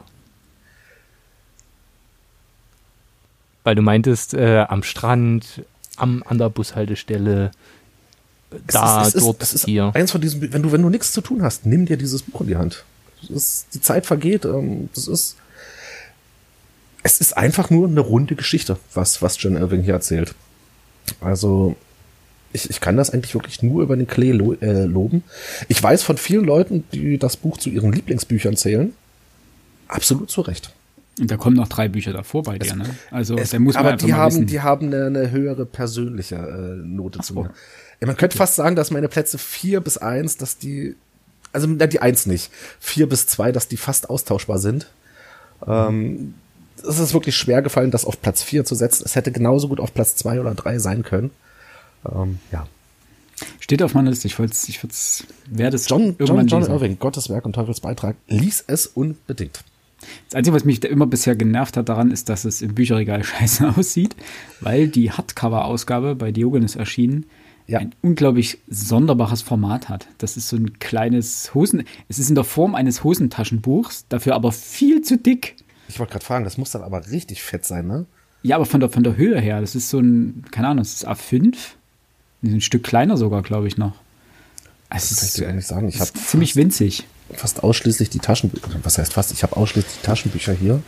Weil 3.63 3.75
du 3.75 3.83
meintest, 3.83 4.35
äh, 4.35 4.65
am 4.69 4.83
Strand, 4.83 5.63
am, 5.97 6.25
an 6.27 6.39
der 6.39 6.49
Bushaltestelle, 6.49 7.53
da, 8.67 9.03
es 9.03 9.15
ist, 9.15 9.25
dort, 9.25 9.43
es 9.43 9.55
ist, 9.55 9.65
hier. 9.67 9.93
Eins 9.95 10.11
von 10.11 10.21
diesen, 10.21 10.53
wenn 10.53 10.63
du, 10.63 10.73
wenn 10.73 10.83
du 10.83 10.89
nichts 10.89 11.13
zu 11.13 11.21
tun 11.21 11.43
hast, 11.43 11.65
nimm 11.67 11.87
dir 11.87 11.97
dieses 11.97 12.23
Buch 12.23 12.41
in 12.41 12.47
die 12.49 12.57
Hand. 12.57 12.85
Ist, 13.29 13.69
die 13.75 13.81
Zeit 13.81 14.05
vergeht, 14.07 14.45
ähm, 14.45 14.89
das 14.95 15.07
ist, 15.07 15.37
es 17.03 17.21
ist 17.21 17.37
einfach 17.37 17.71
nur 17.71 17.87
eine 17.87 18.01
runde 18.01 18.35
Geschichte, 18.35 18.79
was, 18.95 19.23
was 19.23 19.41
John 19.41 19.57
Irving 19.57 19.83
hier 19.83 19.95
erzählt. 19.95 20.35
Also 21.21 21.77
ich, 22.53 22.69
ich 22.69 22.81
kann 22.81 22.97
das 22.97 23.11
eigentlich 23.11 23.35
wirklich 23.35 23.63
nur 23.63 23.83
über 23.83 23.97
den 23.97 24.07
Klee 24.07 24.33
lo 24.33 24.55
äh, 24.55 24.85
loben. 24.85 25.25
Ich 25.69 25.83
weiß 25.83 26.03
von 26.03 26.19
vielen 26.19 26.45
Leuten, 26.45 26.85
die 26.93 27.19
das 27.19 27.37
Buch 27.37 27.59
zu 27.59 27.71
ihren 27.71 27.93
Lieblingsbüchern 27.93 28.57
zählen. 28.57 28.93
Absolut 29.89 30.31
zu 30.31 30.43
Recht. 30.43 30.73
Und 31.19 31.31
da 31.31 31.37
kommen 31.37 31.57
noch 31.57 31.69
drei 31.69 31.89
Bücher 31.89 32.13
davor 32.13 32.43
bei 32.43 32.59
dir, 32.59 32.75
ne? 32.75 32.85
Also 33.11 33.37
es, 33.37 33.51
der 33.51 33.61
muss 33.61 33.75
man 33.75 33.87
aber 33.87 33.97
die 33.97 34.15
haben, 34.15 34.35
wissen. 34.35 34.47
die 34.47 34.61
haben 34.61 34.87
eine, 34.87 35.07
eine 35.07 35.31
höhere 35.31 35.67
persönliche 35.67 36.37
äh, 36.37 36.87
Note 36.87 37.19
Ach, 37.21 37.25
zu 37.25 37.35
mir. 37.35 37.51
Ja, 38.01 38.07
man 38.07 38.17
könnte 38.17 38.37
fast 38.37 38.57
sagen, 38.57 38.77
dass 38.77 38.91
meine 38.91 39.09
Plätze 39.09 39.37
vier 39.37 39.81
bis 39.81 39.99
eins, 39.99 40.39
dass 40.39 40.57
die, 40.57 40.97
also 41.53 41.67
die 41.67 42.01
eins 42.01 42.27
nicht, 42.27 42.51
vier 42.81 43.09
bis 43.09 43.27
zwei, 43.27 43.53
dass 43.53 43.69
die 43.69 43.77
fast 43.77 44.09
austauschbar 44.09 44.59
sind. 44.59 44.91
Mhm. 45.67 45.73
Ähm, 45.73 46.35
es 46.85 46.99
ist 46.99 47.15
wirklich 47.15 47.37
schwer 47.37 47.63
gefallen, 47.63 47.91
das 47.91 48.05
auf 48.05 48.21
Platz 48.21 48.43
4 48.43 48.65
zu 48.65 48.75
setzen. 48.75 49.05
Es 49.05 49.17
hätte 49.17 49.33
genauso 49.33 49.69
gut 49.69 49.81
auf 49.81 49.95
Platz 49.95 50.17
2 50.17 50.41
oder 50.41 50.55
3 50.55 50.79
sein 50.79 51.03
können. 51.03 51.31
Ähm, 52.11 52.39
ja. 52.51 52.67
Steht 53.61 53.83
auf 53.83 53.95
meiner 53.95 54.11
Liste. 54.11 54.29
Ich 54.29 54.39
wollte 54.39 54.55
ich 54.67 54.81
werde 55.47 55.77
es 55.77 55.89
John, 55.89 56.17
John, 56.19 56.47
John 56.47 56.63
Irving, 56.63 56.99
Gottes 56.99 57.29
Werk 57.29 57.45
und 57.45 57.55
Teufels 57.55 57.81
Beitrag, 57.81 58.17
lies 58.29 58.63
es 58.67 58.87
unbedingt. 58.87 59.65
Das 60.29 60.37
Einzige, 60.37 60.57
was 60.57 60.65
mich 60.65 60.85
immer 60.85 61.07
bisher 61.07 61.37
genervt 61.37 61.77
hat 61.77 61.89
daran, 61.89 62.11
ist, 62.11 62.29
dass 62.29 62.45
es 62.45 62.63
im 62.63 62.75
Bücherregal 62.75 63.23
scheiße 63.25 63.75
aussieht, 63.77 64.17
weil 64.61 64.89
die 64.89 65.11
Hardcover-Ausgabe 65.11 66.15
bei 66.15 66.33
Diogenes 66.33 66.77
erschienen 66.77 67.27
ja. 67.67 67.79
ein 67.79 67.95
unglaublich 68.03 68.59
sonderbares 68.69 69.43
Format 69.43 69.89
hat. 69.89 70.09
Das 70.19 70.37
ist 70.37 70.49
so 70.49 70.57
ein 70.57 70.79
kleines 70.79 71.55
Hosen, 71.55 71.85
es 72.09 72.19
ist 72.19 72.29
in 72.29 72.35
der 72.35 72.45
Form 72.45 72.75
eines 72.75 73.05
Hosentaschenbuchs, 73.05 74.07
dafür 74.09 74.35
aber 74.35 74.53
viel 74.53 75.03
zu 75.03 75.17
dick. 75.17 75.57
Ich 75.93 75.99
wollte 75.99 76.13
gerade 76.13 76.25
fragen, 76.25 76.45
das 76.45 76.57
muss 76.57 76.71
dann 76.71 76.83
aber 76.83 77.07
richtig 77.11 77.43
fett 77.43 77.67
sein, 77.67 77.87
ne? 77.87 78.07
Ja, 78.43 78.57
aber 78.57 78.65
von 78.65 78.81
der, 78.81 78.89
von 78.89 79.05
der 79.05 79.17
Höhe 79.17 79.39
her, 79.39 79.61
das 79.61 79.75
ist 79.75 79.91
so 79.91 79.99
ein, 79.99 80.43
keine 80.51 80.69
Ahnung, 80.69 80.79
das 80.79 80.95
ist 80.95 81.07
A5. 81.07 81.55
Ein 82.43 82.63
Stück 82.63 82.83
kleiner 82.83 83.19
sogar, 83.19 83.43
glaube 83.43 83.69
ich, 83.69 83.77
noch. 83.77 83.93
Also 84.89 85.15
das 85.15 85.19
kann 85.19 85.29
ich 85.29 85.35
dir 85.35 85.49
eigentlich 85.49 85.67
sagen. 85.67 85.89
Ich 85.89 86.01
habe 86.01 86.11
ziemlich 86.15 86.57
winzig. 86.57 87.07
Fast 87.35 87.63
ausschließlich 87.63 88.09
die 88.09 88.21
Taschenbücher. 88.21 88.69
Was 88.83 88.97
heißt 88.97 89.13
fast? 89.13 89.33
Ich 89.33 89.43
habe 89.43 89.55
ausschließlich 89.55 90.01
die 90.01 90.07
Taschenbücher 90.07 90.55
hier. 90.55 90.83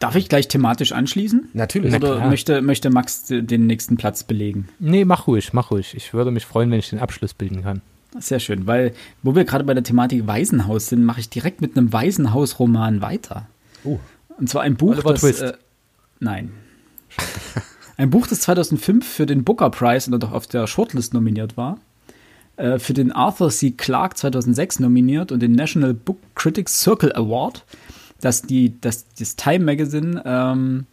Darf 0.00 0.16
ich 0.16 0.28
gleich 0.28 0.48
thematisch 0.48 0.90
anschließen? 0.90 1.48
Natürlich. 1.54 1.94
Oder 1.94 2.18
Na 2.18 2.28
möchte, 2.28 2.62
möchte 2.62 2.90
Max 2.90 3.26
den 3.28 3.66
nächsten 3.66 3.96
Platz 3.96 4.24
belegen? 4.24 4.68
Nee, 4.80 5.04
mach 5.04 5.28
ruhig, 5.28 5.52
mach 5.52 5.70
ruhig. 5.70 5.94
Ich 5.96 6.12
würde 6.12 6.32
mich 6.32 6.44
freuen, 6.44 6.70
wenn 6.72 6.80
ich 6.80 6.90
den 6.90 6.98
Abschluss 6.98 7.32
bilden 7.32 7.62
kann. 7.62 7.80
Sehr 8.18 8.40
schön, 8.40 8.66
weil 8.66 8.92
wo 9.22 9.34
wir 9.34 9.44
gerade 9.44 9.64
bei 9.64 9.74
der 9.74 9.82
Thematik 9.82 10.26
Waisenhaus 10.26 10.86
sind, 10.86 11.04
mache 11.04 11.20
ich 11.20 11.28
direkt 11.28 11.60
mit 11.60 11.76
einem 11.76 11.92
Waisenhaus-Roman 11.92 13.02
weiter. 13.02 13.46
Oh. 13.84 13.98
Und 14.38 14.48
zwar 14.48 14.62
ein 14.62 14.76
Buch, 14.76 14.92
Oliver 14.92 15.12
das, 15.12 15.20
Twist. 15.20 15.42
Äh, 15.42 15.52
nein. 16.20 16.50
ein 17.96 18.10
Buch, 18.10 18.26
das 18.26 18.40
2005 18.40 19.06
für 19.06 19.26
den 19.26 19.44
Booker 19.44 19.70
Prize 19.70 20.10
und 20.10 20.24
auch 20.24 20.32
auf 20.32 20.46
der 20.46 20.66
Shortlist 20.66 21.14
nominiert 21.14 21.56
war. 21.56 21.78
Äh, 22.56 22.78
für 22.78 22.94
den 22.94 23.12
Arthur 23.12 23.50
C. 23.50 23.72
Clarke 23.72 24.16
2006 24.16 24.80
nominiert 24.80 25.30
und 25.30 25.40
den 25.40 25.52
National 25.52 25.94
Book 25.94 26.18
Critics 26.34 26.80
Circle 26.80 27.12
Award, 27.14 27.64
das 28.20 28.42
die, 28.42 28.80
das, 28.80 29.06
das 29.18 29.36
Time 29.36 29.64
Magazine 29.64 30.22
ähm, 30.24 30.86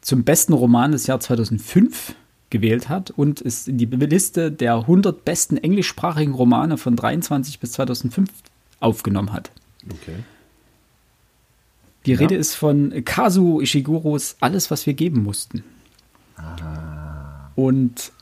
zum 0.00 0.24
besten 0.24 0.52
Roman 0.52 0.92
des 0.92 1.06
Jahres 1.06 1.24
2005 1.26 2.14
gewählt 2.54 2.88
hat 2.88 3.10
und 3.10 3.40
es 3.40 3.66
in 3.66 3.78
die 3.78 3.86
Liste 3.86 4.52
der 4.52 4.76
100 4.76 5.24
besten 5.24 5.56
englischsprachigen 5.56 6.34
Romane 6.34 6.78
von 6.78 6.94
23 6.94 7.58
bis 7.58 7.72
2005 7.72 8.30
aufgenommen 8.78 9.32
hat. 9.32 9.50
Okay. 9.84 10.14
Die 12.06 12.12
ja. 12.12 12.18
Rede 12.18 12.36
ist 12.36 12.54
von 12.54 13.04
Kazuo 13.04 13.60
Ishiguros 13.60 14.36
Alles, 14.38 14.70
was 14.70 14.86
wir 14.86 14.94
geben 14.94 15.24
mussten. 15.24 15.64
Ah. 16.36 17.50
Und 17.56 18.12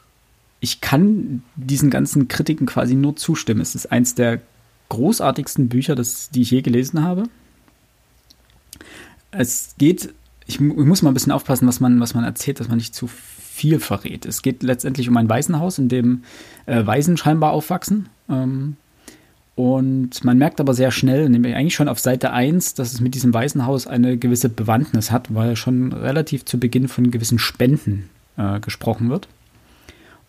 ich 0.60 0.80
kann 0.80 1.42
diesen 1.56 1.90
ganzen 1.90 2.26
Kritiken 2.28 2.66
quasi 2.66 2.94
nur 2.94 3.16
zustimmen. 3.16 3.60
Es 3.60 3.74
ist 3.74 3.92
eins 3.92 4.14
der 4.14 4.40
großartigsten 4.88 5.68
Bücher, 5.68 5.94
das, 5.94 6.30
die 6.30 6.40
ich 6.40 6.52
je 6.52 6.62
gelesen 6.62 7.02
habe. 7.02 7.24
Es 9.30 9.74
geht, 9.76 10.14
ich, 10.46 10.54
ich 10.54 10.60
muss 10.60 11.02
mal 11.02 11.10
ein 11.10 11.14
bisschen 11.14 11.32
aufpassen, 11.32 11.68
was 11.68 11.80
man, 11.80 12.00
was 12.00 12.14
man 12.14 12.24
erzählt, 12.24 12.60
dass 12.60 12.68
man 12.68 12.78
nicht 12.78 12.94
zu 12.94 13.10
viel 13.52 13.80
verrät. 13.80 14.24
Es 14.24 14.40
geht 14.42 14.62
letztendlich 14.62 15.08
um 15.08 15.16
ein 15.16 15.28
Waisenhaus, 15.28 15.78
in 15.78 15.88
dem 15.88 16.22
äh, 16.66 16.86
Waisen 16.86 17.16
scheinbar 17.16 17.52
aufwachsen. 17.52 18.08
Ähm, 18.28 18.76
und 19.54 20.24
man 20.24 20.38
merkt 20.38 20.60
aber 20.60 20.72
sehr 20.72 20.90
schnell, 20.90 21.28
nämlich 21.28 21.54
eigentlich 21.54 21.74
schon 21.74 21.88
auf 21.88 22.00
Seite 22.00 22.32
1, 22.32 22.74
dass 22.74 22.94
es 22.94 23.02
mit 23.02 23.14
diesem 23.14 23.34
Waisenhaus 23.34 23.86
eine 23.86 24.16
gewisse 24.16 24.48
Bewandtnis 24.48 25.10
hat, 25.10 25.34
weil 25.34 25.56
schon 25.56 25.92
relativ 25.92 26.46
zu 26.46 26.58
Beginn 26.58 26.88
von 26.88 27.10
gewissen 27.10 27.38
Spenden 27.38 28.08
äh, 28.38 28.58
gesprochen 28.60 29.10
wird. 29.10 29.28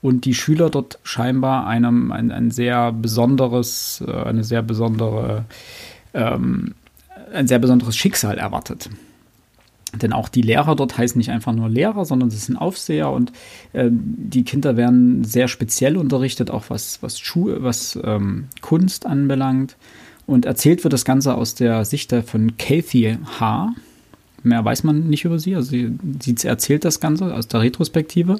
Und 0.01 0.25
die 0.25 0.33
Schüler 0.33 0.69
dort 0.69 0.99
scheinbar 1.03 1.65
einem 1.65 2.11
ein, 2.11 2.29
ein 2.29 2.51
sehr 2.51 2.91
besonderes, 2.91 4.03
äh, 4.05 4.11
eine 4.11 4.43
sehr 4.43 4.61
besondere, 4.61 5.45
ähm, 6.13 6.75
ein 7.33 7.47
sehr 7.47 7.59
besonderes 7.59 7.95
Schicksal 7.95 8.37
erwartet. 8.37 8.89
Denn 10.01 10.13
auch 10.13 10.29
die 10.29 10.41
Lehrer 10.41 10.75
dort 10.75 10.97
heißen 10.97 11.17
nicht 11.17 11.29
einfach 11.29 11.53
nur 11.53 11.69
Lehrer, 11.69 12.05
sondern 12.05 12.29
sie 12.29 12.37
sind 12.37 12.57
Aufseher 12.57 13.11
und 13.11 13.31
äh, 13.73 13.89
die 13.91 14.43
Kinder 14.43 14.75
werden 14.75 15.23
sehr 15.23 15.47
speziell 15.47 15.97
unterrichtet, 15.97 16.49
auch 16.49 16.65
was, 16.69 17.01
was, 17.01 17.19
Schuh, 17.19 17.55
was 17.59 17.99
ähm, 18.03 18.45
Kunst 18.61 19.05
anbelangt. 19.05 19.75
Und 20.25 20.45
erzählt 20.45 20.83
wird 20.83 20.93
das 20.93 21.05
Ganze 21.05 21.35
aus 21.35 21.53
der 21.53 21.85
Sicht 21.85 22.13
von 22.25 22.57
Kathy 22.57 23.17
H. 23.39 23.73
Mehr 24.41 24.63
weiß 24.63 24.83
man 24.83 25.09
nicht 25.09 25.25
über 25.25 25.37
sie. 25.37 25.55
Also 25.55 25.71
sie, 25.71 25.97
sie 26.21 26.47
erzählt 26.47 26.85
das 26.85 26.99
Ganze 26.99 27.33
aus 27.33 27.47
der 27.47 27.61
Retrospektive 27.61 28.37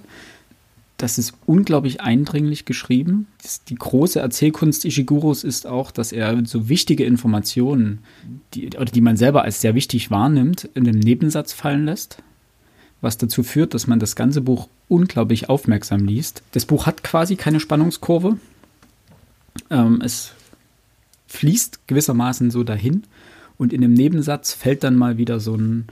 das 1.04 1.18
ist 1.18 1.34
unglaublich 1.46 2.00
eindringlich 2.00 2.64
geschrieben. 2.64 3.28
Die 3.68 3.76
große 3.76 4.22
Erzählkunst 4.22 4.86
Ishiguros 4.86 5.44
ist 5.44 5.68
auch, 5.68 5.92
dass 5.92 6.14
er 6.14 6.46
so 6.46 6.70
wichtige 6.70 7.04
Informationen, 7.04 8.00
die, 8.54 8.68
oder 8.68 8.86
die 8.86 9.02
man 9.02 9.18
selber 9.18 9.42
als 9.42 9.60
sehr 9.60 9.76
wichtig 9.76 10.12
wahrnimmt, 10.12 10.70
in 10.76 10.86
den 10.86 10.98
Nebensatz 10.98 11.52
fallen 11.52 11.84
lässt. 11.84 12.24
Was 13.02 13.18
dazu 13.18 13.44
führt, 13.44 13.74
dass 13.74 13.86
man 13.86 14.00
das 14.00 14.16
ganze 14.16 14.40
Buch 14.40 14.70
unglaublich 14.88 15.50
aufmerksam 15.50 16.06
liest. 16.06 16.42
Das 16.54 16.66
Buch 16.66 16.86
hat 16.86 17.04
quasi 17.04 17.36
keine 17.36 17.60
Spannungskurve. 17.60 18.38
Ähm, 19.70 20.00
es 20.02 20.32
fließt 21.28 21.86
gewissermaßen 21.86 22.50
so 22.50 22.64
dahin. 22.64 23.04
Und 23.58 23.74
in 23.74 23.82
dem 23.82 23.94
Nebensatz 23.94 24.54
fällt 24.54 24.86
dann 24.86 24.96
mal 24.96 25.18
wieder 25.18 25.42
so 25.42 25.56
ein, 25.56 25.88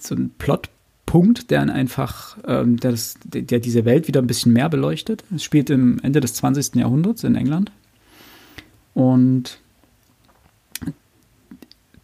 so 0.00 0.16
ein 0.16 0.30
Plot 0.36 0.70
Punkt, 1.06 1.50
der 1.50 1.62
einfach, 1.62 2.38
ähm, 2.46 2.78
der, 2.78 2.92
das, 2.92 3.16
der 3.24 3.60
diese 3.60 3.84
Welt 3.84 4.08
wieder 4.08 4.20
ein 4.20 4.26
bisschen 4.26 4.52
mehr 4.52 4.68
beleuchtet. 4.68 5.24
Es 5.34 5.44
spielt 5.44 5.70
im 5.70 5.98
Ende 6.00 6.20
des 6.20 6.34
20. 6.34 6.76
Jahrhunderts 6.76 7.24
in 7.24 7.34
England. 7.34 7.70
Und 8.94 9.58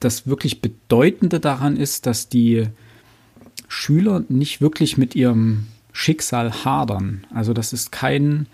das 0.01 0.27
wirklich 0.27 0.61
Bedeutende 0.61 1.41
daran 1.41 1.77
ist, 1.77 2.07
dass 2.07 2.29
die 2.29 2.67
Schüler 3.69 4.25
nicht 4.29 4.61
wirklich 4.61 4.99
mit 4.99 5.15
ihrem 5.15 5.67
Schicksal 5.93 6.65
hadern. 6.65 7.27
Also 7.33 7.53
das 7.53 7.73
ist 7.73 7.93
kein 7.93 8.47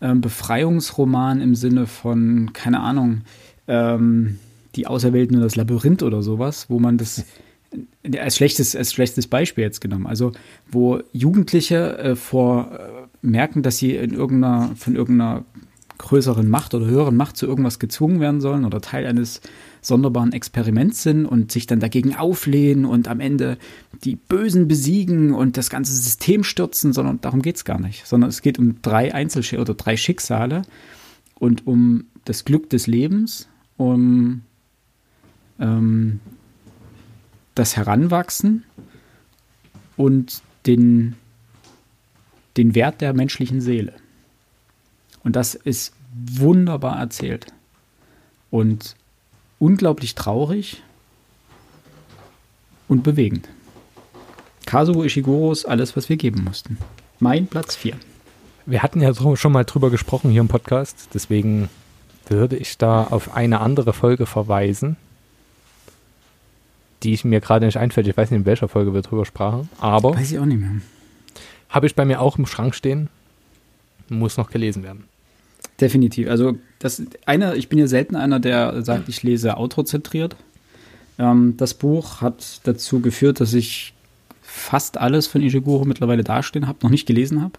ähm, 0.00 0.20
Befreiungsroman 0.20 1.40
im 1.40 1.54
Sinne 1.54 1.86
von, 1.86 2.52
keine 2.52 2.80
Ahnung, 2.80 3.22
ähm, 3.68 4.38
die 4.74 4.86
Auserwählten 4.86 5.36
und 5.36 5.42
das 5.42 5.56
Labyrinth 5.56 6.02
oder 6.02 6.22
sowas, 6.22 6.66
wo 6.68 6.78
man 6.78 6.98
das 6.98 7.24
als 8.18 8.36
schlechtes, 8.36 8.76
als 8.76 8.92
schlechtes 8.92 9.26
Beispiel 9.26 9.64
jetzt 9.64 9.80
genommen. 9.80 10.06
Also, 10.06 10.32
wo 10.70 11.00
Jugendliche 11.12 11.98
äh, 11.98 12.16
vor 12.16 12.70
äh, 12.72 13.26
merken, 13.26 13.62
dass 13.62 13.78
sie 13.78 13.96
in 13.96 14.14
irgendeiner, 14.14 14.70
von 14.76 14.94
irgendeiner 14.94 15.44
größeren 15.98 16.48
Macht 16.48 16.74
oder 16.74 16.86
höheren 16.86 17.16
Macht 17.16 17.36
zu 17.36 17.46
irgendwas 17.46 17.78
gezwungen 17.78 18.20
werden 18.20 18.40
sollen 18.40 18.64
oder 18.64 18.80
Teil 18.80 19.06
eines 19.06 19.40
sonderbaren 19.80 20.32
Experiments 20.32 21.02
sind 21.02 21.26
und 21.26 21.52
sich 21.52 21.66
dann 21.66 21.80
dagegen 21.80 22.14
auflehnen 22.14 22.84
und 22.84 23.08
am 23.08 23.20
Ende 23.20 23.56
die 24.04 24.16
Bösen 24.16 24.68
besiegen 24.68 25.32
und 25.32 25.56
das 25.56 25.70
ganze 25.70 25.94
System 25.94 26.44
stürzen, 26.44 26.92
sondern 26.92 27.20
darum 27.20 27.40
geht 27.40 27.56
es 27.56 27.64
gar 27.64 27.80
nicht. 27.80 28.06
Sondern 28.06 28.28
es 28.28 28.42
geht 28.42 28.58
um 28.58 28.82
drei 28.82 29.14
Einzelschicksale 29.14 29.62
oder 29.62 29.74
drei 29.74 29.96
Schicksale 29.96 30.62
und 31.38 31.66
um 31.66 32.04
das 32.24 32.44
Glück 32.44 32.68
des 32.68 32.86
Lebens, 32.86 33.48
um 33.76 34.42
ähm, 35.60 36.20
das 37.56 37.76
Heranwachsen 37.76 38.64
und 39.96 40.42
den, 40.66 41.16
den 42.56 42.76
Wert 42.76 43.00
der 43.00 43.12
menschlichen 43.12 43.60
Seele. 43.60 43.94
Und 45.24 45.34
das 45.34 45.56
ist 45.56 45.92
wunderbar 46.14 46.98
erzählt 46.98 47.46
und 48.50 48.94
unglaublich 49.58 50.14
traurig 50.14 50.82
und 52.88 53.02
bewegend. 53.02 53.48
Kazuo 54.66 55.02
Ishiguros 55.02 55.64
Alles, 55.64 55.96
was 55.96 56.08
wir 56.08 56.16
geben 56.16 56.44
mussten. 56.44 56.78
Mein 57.18 57.46
Platz 57.46 57.74
4. 57.74 57.96
Wir 58.66 58.82
hatten 58.82 59.00
ja 59.00 59.14
schon 59.14 59.52
mal 59.52 59.64
drüber 59.64 59.90
gesprochen 59.90 60.30
hier 60.30 60.40
im 60.40 60.48
Podcast, 60.48 61.08
deswegen 61.14 61.68
würde 62.28 62.56
ich 62.56 62.76
da 62.76 63.04
auf 63.04 63.34
eine 63.34 63.60
andere 63.60 63.92
Folge 63.92 64.26
verweisen, 64.26 64.96
die 67.06 67.14
ich 67.14 67.24
mir 67.24 67.40
gerade 67.40 67.64
nicht 67.64 67.78
einfällt. 67.78 68.08
Ich 68.08 68.16
weiß 68.16 68.32
nicht, 68.32 68.40
in 68.40 68.46
welcher 68.46 68.68
Folge 68.68 68.92
wir 68.92 69.02
drüber 69.02 69.24
sprachen. 69.24 69.68
Aber. 69.78 70.16
Weiß 70.16 70.32
ich 70.32 70.38
auch 70.40 70.44
nicht 70.44 70.60
mehr. 70.60 70.72
Habe 71.68 71.86
ich 71.86 71.94
bei 71.94 72.04
mir 72.04 72.20
auch 72.20 72.36
im 72.36 72.46
Schrank 72.46 72.74
stehen. 72.74 73.08
Muss 74.08 74.36
noch 74.36 74.50
gelesen 74.50 74.82
werden. 74.82 75.04
Definitiv. 75.80 76.28
Also, 76.28 76.58
das 76.80 77.02
einer, 77.24 77.54
ich 77.54 77.68
bin 77.68 77.78
ja 77.78 77.86
selten 77.86 78.16
einer, 78.16 78.40
der 78.40 78.82
sagt, 78.82 79.08
ich 79.08 79.22
lese 79.22 79.56
autozentriert. 79.56 80.36
Ähm, 81.18 81.56
das 81.56 81.74
Buch 81.74 82.20
hat 82.22 82.60
dazu 82.64 83.00
geführt, 83.00 83.40
dass 83.40 83.54
ich 83.54 83.94
fast 84.42 84.98
alles 84.98 85.28
von 85.28 85.42
Ishiguro 85.42 85.84
mittlerweile 85.84 86.24
dastehen 86.24 86.66
habe, 86.66 86.78
noch 86.82 86.90
nicht 86.90 87.06
gelesen 87.06 87.40
habe. 87.40 87.54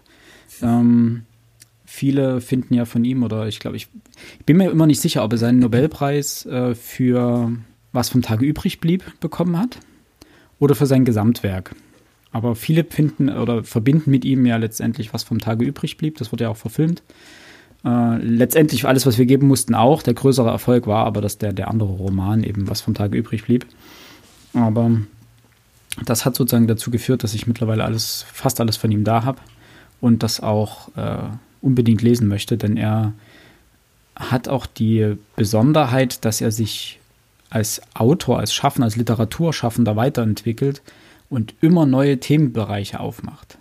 Ähm, 0.60 1.22
viele 1.86 2.42
finden 2.42 2.74
ja 2.74 2.84
von 2.84 3.04
ihm, 3.04 3.22
oder 3.22 3.46
ich 3.46 3.60
glaube, 3.60 3.78
ich, 3.78 3.88
ich, 4.40 4.44
bin 4.44 4.58
mir 4.58 4.70
immer 4.70 4.86
nicht 4.86 5.00
sicher, 5.00 5.24
ob 5.24 5.32
er 5.32 5.38
seinen 5.38 5.60
Nobelpreis 5.60 6.44
äh, 6.46 6.74
für 6.74 7.52
was 7.92 8.08
vom 8.08 8.22
Tage 8.22 8.44
übrig 8.44 8.80
blieb, 8.80 9.04
bekommen 9.20 9.58
hat 9.58 9.78
oder 10.58 10.74
für 10.74 10.86
sein 10.86 11.04
Gesamtwerk. 11.04 11.74
Aber 12.30 12.54
viele 12.54 12.84
finden 12.84 13.30
oder 13.30 13.64
verbinden 13.64 14.10
mit 14.10 14.24
ihm 14.24 14.44
ja 14.44 14.56
letztendlich, 14.56 15.14
was 15.14 15.24
vom 15.24 15.38
Tage 15.38 15.64
übrig 15.64 15.96
blieb. 15.96 16.18
Das 16.18 16.30
wurde 16.30 16.44
ja 16.44 16.50
auch 16.50 16.56
verfilmt. 16.56 17.02
Äh, 17.84 18.16
letztendlich 18.18 18.86
alles, 18.86 19.06
was 19.06 19.18
wir 19.18 19.26
geben 19.26 19.46
mussten, 19.46 19.74
auch. 19.74 20.02
Der 20.02 20.14
größere 20.14 20.50
Erfolg 20.50 20.86
war 20.86 21.06
aber, 21.06 21.20
dass 21.20 21.38
der, 21.38 21.52
der 21.52 21.68
andere 21.68 21.90
Roman 21.90 22.44
eben 22.44 22.68
was 22.68 22.80
vom 22.80 22.94
Tage 22.94 23.16
übrig 23.16 23.44
blieb. 23.44 23.66
Aber 24.52 24.90
das 26.04 26.24
hat 26.24 26.34
sozusagen 26.34 26.66
dazu 26.66 26.90
geführt, 26.90 27.22
dass 27.24 27.34
ich 27.34 27.46
mittlerweile 27.46 27.84
alles, 27.84 28.26
fast 28.32 28.60
alles 28.60 28.76
von 28.76 28.92
ihm 28.92 29.04
da 29.04 29.24
habe 29.24 29.40
und 30.00 30.22
das 30.22 30.40
auch 30.40 30.94
äh, 30.96 31.18
unbedingt 31.60 32.02
lesen 32.02 32.28
möchte, 32.28 32.56
denn 32.56 32.76
er 32.76 33.12
hat 34.14 34.48
auch 34.48 34.66
die 34.66 35.16
Besonderheit, 35.36 36.24
dass 36.24 36.40
er 36.40 36.50
sich 36.50 36.97
als 37.50 37.80
Autor, 37.94 38.38
als 38.38 38.52
Schaffender, 38.52 38.84
als 38.84 38.96
Literaturschaffender 38.96 39.96
weiterentwickelt 39.96 40.82
und 41.30 41.54
immer 41.60 41.86
neue 41.86 42.18
Themenbereiche 42.18 43.00
aufmacht. 43.00 43.58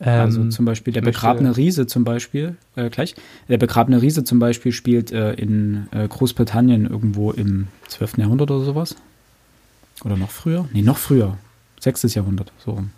Ähm, 0.00 0.20
also 0.20 0.48
zum 0.48 0.64
Beispiel 0.64 0.92
der 0.92 1.00
begrabene 1.00 1.56
Riese 1.56 1.86
zum 1.86 2.04
Beispiel, 2.04 2.56
äh, 2.76 2.90
gleich, 2.90 3.14
der 3.48 3.58
begrabene 3.58 4.02
Riese 4.02 4.24
zum 4.24 4.38
Beispiel 4.38 4.72
spielt 4.72 5.12
äh, 5.12 5.34
in 5.34 5.88
äh, 5.92 6.06
Großbritannien 6.08 6.86
irgendwo 6.86 7.30
im 7.30 7.68
12. 7.88 8.18
Jahrhundert 8.18 8.50
oder 8.50 8.64
sowas. 8.64 8.96
Oder 10.04 10.16
noch 10.16 10.30
früher? 10.30 10.68
Nee, 10.72 10.82
noch 10.82 10.98
früher. 10.98 11.38
6. 11.80 12.14
Jahrhundert, 12.14 12.52
so 12.64 12.72
rum. 12.72 12.90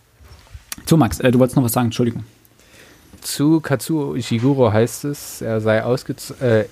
So, 0.85 0.97
Max, 0.97 1.21
äh, 1.21 1.31
du 1.31 1.39
wolltest 1.39 1.57
noch 1.57 1.65
was 1.65 1.73
sagen, 1.73 1.87
Entschuldigung. 1.87 2.25
Zu 3.21 3.61
Katsuo 3.61 4.15
Ishiguro 4.15 4.73
heißt 4.73 5.05
es, 5.05 5.43
er 5.43 5.61
sei 5.61 5.83
ausgezogen, 5.83 6.47
äh, 6.47 6.65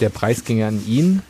der 0.00 0.08
Preis 0.08 0.44
ging 0.44 0.62
an 0.62 0.84
ihn, 0.86 1.22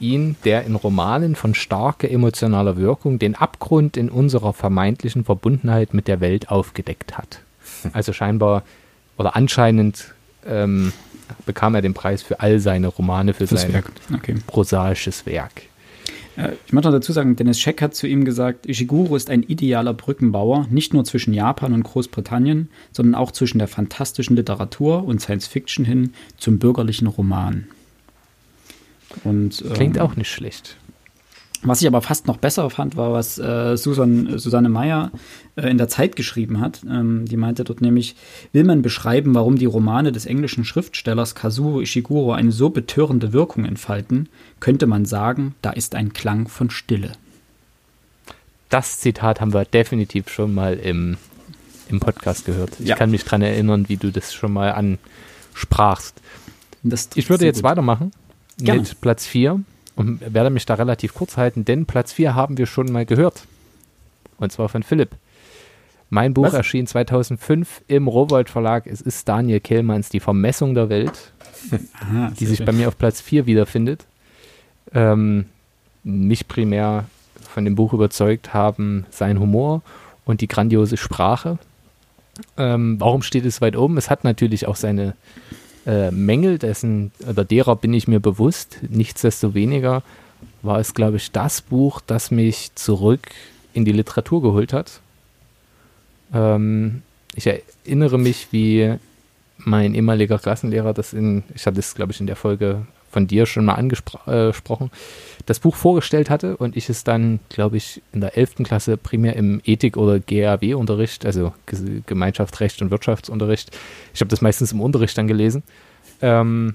ihn, 0.00 0.36
der 0.44 0.64
in 0.64 0.74
Romanen 0.74 1.34
von 1.34 1.54
starker 1.54 2.10
emotionaler 2.10 2.76
Wirkung 2.76 3.18
den 3.18 3.34
Abgrund 3.34 3.96
in 3.96 4.08
unserer 4.08 4.52
vermeintlichen 4.52 5.24
Verbundenheit 5.24 5.94
mit 5.94 6.08
der 6.08 6.20
Welt 6.20 6.50
aufgedeckt 6.50 7.16
hat. 7.16 7.40
Also 7.92 8.12
scheinbar 8.12 8.62
oder 9.16 9.36
anscheinend 9.36 10.14
ähm, 10.46 10.92
bekam 11.44 11.74
er 11.74 11.82
den 11.82 11.94
Preis 11.94 12.22
für 12.22 12.40
all 12.40 12.58
seine 12.58 12.88
Romane, 12.88 13.34
für 13.34 13.46
Fürs 13.46 13.62
sein 13.62 13.72
Werk. 13.72 13.92
Okay. 14.14 14.34
prosaisches 14.46 15.26
Werk. 15.26 15.62
Äh, 16.36 16.52
ich 16.66 16.72
möchte 16.72 16.88
noch 16.88 16.96
dazu 16.96 17.12
sagen, 17.12 17.36
Dennis 17.36 17.58
Scheck 17.58 17.82
hat 17.82 17.94
zu 17.94 18.06
ihm 18.06 18.24
gesagt, 18.24 18.66
Ishiguro 18.66 19.16
ist 19.16 19.30
ein 19.30 19.42
idealer 19.42 19.94
Brückenbauer, 19.94 20.66
nicht 20.70 20.94
nur 20.94 21.04
zwischen 21.04 21.34
Japan 21.34 21.72
und 21.72 21.82
Großbritannien, 21.82 22.68
sondern 22.92 23.14
auch 23.14 23.32
zwischen 23.32 23.58
der 23.58 23.68
fantastischen 23.68 24.36
Literatur 24.36 25.04
und 25.04 25.20
Science 25.20 25.46
Fiction 25.46 25.84
hin 25.84 26.12
zum 26.36 26.58
bürgerlichen 26.58 27.06
Roman. 27.06 27.66
Und, 29.24 29.64
Klingt 29.74 29.96
ähm, 29.96 30.02
auch 30.02 30.16
nicht 30.16 30.30
schlecht. 30.30 30.76
Was 31.62 31.80
ich 31.80 31.88
aber 31.88 32.02
fast 32.02 32.26
noch 32.26 32.36
besser 32.36 32.68
fand, 32.70 32.96
war, 32.96 33.12
was 33.12 33.38
äh, 33.38 33.76
Susan, 33.76 34.38
Susanne 34.38 34.68
Meyer 34.68 35.10
äh, 35.56 35.68
in 35.68 35.78
der 35.78 35.88
Zeit 35.88 36.14
geschrieben 36.14 36.60
hat. 36.60 36.82
Ähm, 36.88 37.24
die 37.26 37.36
meinte 37.36 37.64
dort 37.64 37.80
nämlich, 37.80 38.14
will 38.52 38.64
man 38.64 38.82
beschreiben, 38.82 39.34
warum 39.34 39.56
die 39.56 39.64
Romane 39.64 40.12
des 40.12 40.26
englischen 40.26 40.64
Schriftstellers 40.64 41.34
Kazuo 41.34 41.80
Ishiguro 41.80 42.32
eine 42.32 42.52
so 42.52 42.70
betörende 42.70 43.32
Wirkung 43.32 43.64
entfalten, 43.64 44.28
könnte 44.60 44.86
man 44.86 45.06
sagen, 45.06 45.54
da 45.62 45.70
ist 45.70 45.94
ein 45.94 46.12
Klang 46.12 46.46
von 46.48 46.70
Stille. 46.70 47.12
Das 48.68 49.00
Zitat 49.00 49.40
haben 49.40 49.54
wir 49.54 49.64
definitiv 49.64 50.28
schon 50.28 50.54
mal 50.54 50.74
im, 50.74 51.16
im 51.88 52.00
Podcast 52.00 52.44
gehört. 52.44 52.78
Ich 52.78 52.88
ja. 52.88 52.96
kann 52.96 53.10
mich 53.10 53.24
daran 53.24 53.42
erinnern, 53.42 53.88
wie 53.88 53.96
du 53.96 54.12
das 54.12 54.34
schon 54.34 54.52
mal 54.52 54.72
ansprachst. 54.72 56.20
ich 57.14 57.30
würde 57.30 57.46
jetzt 57.46 57.56
gut. 57.56 57.64
weitermachen 57.64 58.12
Gerne. 58.58 58.80
mit 58.80 59.00
Platz 59.00 59.26
4 59.26 59.60
und 59.96 60.20
werde 60.34 60.50
mich 60.50 60.66
da 60.66 60.74
relativ 60.74 61.14
kurz 61.14 61.36
halten, 61.36 61.64
denn 61.64 61.86
Platz 61.86 62.12
4 62.12 62.34
haben 62.34 62.58
wir 62.58 62.66
schon 62.66 62.90
mal 62.92 63.06
gehört. 63.06 63.46
Und 64.38 64.52
zwar 64.52 64.68
von 64.68 64.82
Philipp. 64.82 65.10
Mein 66.08 66.34
Buch 66.34 66.44
Was? 66.44 66.54
erschien 66.54 66.86
2005 66.86 67.82
im 67.88 68.06
Rowold 68.06 68.48
Verlag. 68.48 68.86
Es 68.86 69.00
ist 69.00 69.28
Daniel 69.28 69.60
Kehlmanns 69.60 70.08
Die 70.08 70.20
Vermessung 70.20 70.74
der 70.74 70.88
Welt, 70.88 71.32
Aha, 72.00 72.32
die 72.38 72.46
sich 72.46 72.58
schön. 72.58 72.66
bei 72.66 72.72
mir 72.72 72.88
auf 72.88 72.96
Platz 72.98 73.20
4 73.20 73.46
wiederfindet. 73.46 74.04
Ähm, 74.94 75.46
mich 76.04 76.46
primär 76.46 77.06
von 77.52 77.64
dem 77.64 77.74
Buch 77.74 77.92
überzeugt 77.92 78.54
haben 78.54 79.06
sein 79.10 79.40
Humor 79.40 79.82
und 80.24 80.40
die 80.40 80.48
grandiose 80.48 80.96
Sprache. 80.96 81.58
Ähm, 82.56 83.00
warum 83.00 83.22
steht 83.22 83.44
es 83.46 83.60
weit 83.60 83.76
oben? 83.76 83.96
Es 83.96 84.10
hat 84.10 84.22
natürlich 84.22 84.68
auch 84.68 84.76
seine 84.76 85.14
äh, 85.86 86.10
Mängel, 86.10 86.58
dessen 86.58 87.12
oder 87.28 87.44
derer 87.44 87.76
bin 87.76 87.94
ich 87.94 88.08
mir 88.08 88.20
bewusst. 88.20 88.78
Nichtsdestoweniger 88.88 90.02
war 90.62 90.80
es, 90.80 90.94
glaube 90.94 91.16
ich, 91.16 91.30
das 91.32 91.62
Buch, 91.62 92.00
das 92.06 92.30
mich 92.30 92.74
zurück 92.74 93.28
in 93.72 93.84
die 93.84 93.92
Literatur 93.92 94.42
geholt 94.42 94.72
hat. 94.72 95.00
Ähm, 96.34 97.02
ich 97.34 97.46
erinnere 97.46 98.18
mich, 98.18 98.48
wie 98.50 98.94
mein 99.58 99.94
ehemaliger 99.94 100.38
Klassenlehrer 100.38 100.92
das 100.92 101.12
in, 101.12 101.44
ich 101.54 101.66
hatte 101.66 101.78
es, 101.78 101.94
glaube 101.94 102.12
ich, 102.12 102.20
in 102.20 102.26
der 102.26 102.36
Folge 102.36 102.86
von 103.16 103.26
dir 103.26 103.46
schon 103.46 103.64
mal 103.64 103.76
angesprochen, 103.76 104.86
äh, 104.86 104.96
das 105.46 105.60
Buch 105.60 105.74
vorgestellt 105.74 106.28
hatte 106.28 106.58
und 106.58 106.76
ich 106.76 106.90
es 106.90 107.02
dann, 107.02 107.40
glaube 107.48 107.78
ich, 107.78 108.02
in 108.12 108.20
der 108.20 108.36
11. 108.36 108.56
Klasse 108.56 108.98
primär 108.98 109.36
im 109.36 109.62
Ethik- 109.64 109.96
oder 109.96 110.20
GAW-Unterricht, 110.20 111.24
also 111.24 111.54
Gemeinschaft, 112.04 112.60
Recht 112.60 112.82
und 112.82 112.90
Wirtschaftsunterricht, 112.90 113.74
ich 114.12 114.20
habe 114.20 114.28
das 114.28 114.42
meistens 114.42 114.72
im 114.72 114.82
Unterricht 114.82 115.16
dann 115.16 115.28
gelesen, 115.28 115.62
ähm, 116.20 116.74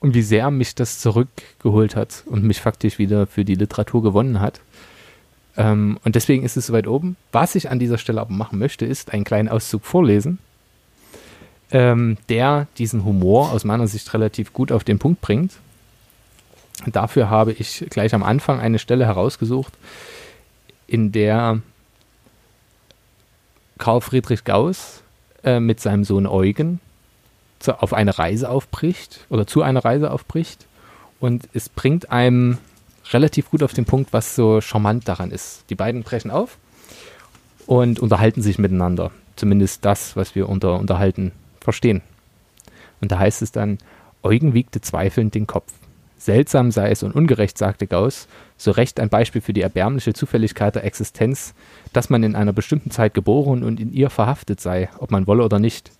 und 0.00 0.12
wie 0.12 0.20
sehr 0.20 0.50
mich 0.50 0.74
das 0.74 1.00
zurückgeholt 1.00 1.96
hat 1.96 2.22
und 2.26 2.44
mich 2.44 2.60
faktisch 2.60 2.98
wieder 2.98 3.26
für 3.26 3.46
die 3.46 3.54
Literatur 3.54 4.02
gewonnen 4.02 4.40
hat. 4.40 4.60
Ähm, 5.56 5.98
und 6.04 6.14
deswegen 6.14 6.44
ist 6.44 6.58
es 6.58 6.66
so 6.66 6.74
weit 6.74 6.86
oben. 6.86 7.16
Was 7.32 7.54
ich 7.54 7.70
an 7.70 7.78
dieser 7.78 7.96
Stelle 7.96 8.20
aber 8.20 8.34
machen 8.34 8.58
möchte, 8.58 8.84
ist 8.84 9.14
einen 9.14 9.24
kleinen 9.24 9.48
Auszug 9.48 9.86
vorlesen, 9.86 10.40
ähm, 11.70 12.16
der 12.28 12.66
diesen 12.78 13.04
Humor 13.04 13.52
aus 13.52 13.64
meiner 13.64 13.86
Sicht 13.86 14.12
relativ 14.14 14.52
gut 14.52 14.72
auf 14.72 14.84
den 14.84 14.98
Punkt 14.98 15.20
bringt. 15.20 15.52
Dafür 16.86 17.30
habe 17.30 17.52
ich 17.52 17.86
gleich 17.90 18.14
am 18.14 18.22
Anfang 18.22 18.60
eine 18.60 18.78
Stelle 18.78 19.06
herausgesucht, 19.06 19.72
in 20.86 21.10
der 21.10 21.60
Karl 23.78 24.00
Friedrich 24.00 24.44
Gauss 24.44 25.02
äh, 25.42 25.58
mit 25.58 25.80
seinem 25.80 26.04
Sohn 26.04 26.26
Eugen 26.26 26.80
zu, 27.58 27.80
auf 27.82 27.92
eine 27.92 28.18
Reise 28.18 28.48
aufbricht 28.50 29.26
oder 29.28 29.46
zu 29.46 29.62
einer 29.62 29.84
Reise 29.84 30.10
aufbricht. 30.10 30.66
Und 31.18 31.48
es 31.54 31.68
bringt 31.68 32.10
einem 32.10 32.58
relativ 33.12 33.50
gut 33.50 33.62
auf 33.62 33.72
den 33.72 33.84
Punkt, 33.84 34.12
was 34.12 34.36
so 34.36 34.60
charmant 34.60 35.08
daran 35.08 35.30
ist. 35.30 35.64
Die 35.70 35.74
beiden 35.74 36.02
brechen 36.02 36.30
auf 36.30 36.58
und 37.66 38.00
unterhalten 38.00 38.42
sich 38.42 38.58
miteinander. 38.58 39.10
Zumindest 39.36 39.84
das, 39.84 40.16
was 40.16 40.34
wir 40.34 40.48
unter 40.48 40.78
Unterhalten 40.78 41.32
verstehen. 41.66 42.00
Und 43.00 43.10
da 43.10 43.18
heißt 43.18 43.42
es 43.42 43.50
dann, 43.50 43.78
Eugen 44.22 44.54
wiegte 44.54 44.80
zweifelnd 44.80 45.34
den 45.34 45.48
Kopf. 45.48 45.72
Seltsam 46.16 46.70
sei 46.70 46.90
es 46.90 47.02
und 47.02 47.14
ungerecht, 47.14 47.58
sagte 47.58 47.88
Gauss, 47.88 48.28
so 48.56 48.70
recht 48.70 49.00
ein 49.00 49.08
Beispiel 49.08 49.42
für 49.42 49.52
die 49.52 49.62
erbärmliche 49.62 50.14
Zufälligkeit 50.14 50.76
der 50.76 50.84
Existenz, 50.84 51.54
dass 51.92 52.08
man 52.08 52.22
in 52.22 52.36
einer 52.36 52.52
bestimmten 52.52 52.92
Zeit 52.92 53.14
geboren 53.14 53.64
und 53.64 53.80
in 53.80 53.92
ihr 53.92 54.10
verhaftet 54.10 54.60
sei, 54.60 54.88
ob 54.98 55.10
man 55.10 55.26
wolle 55.26 55.44
oder 55.44 55.58
nicht. 55.58 55.90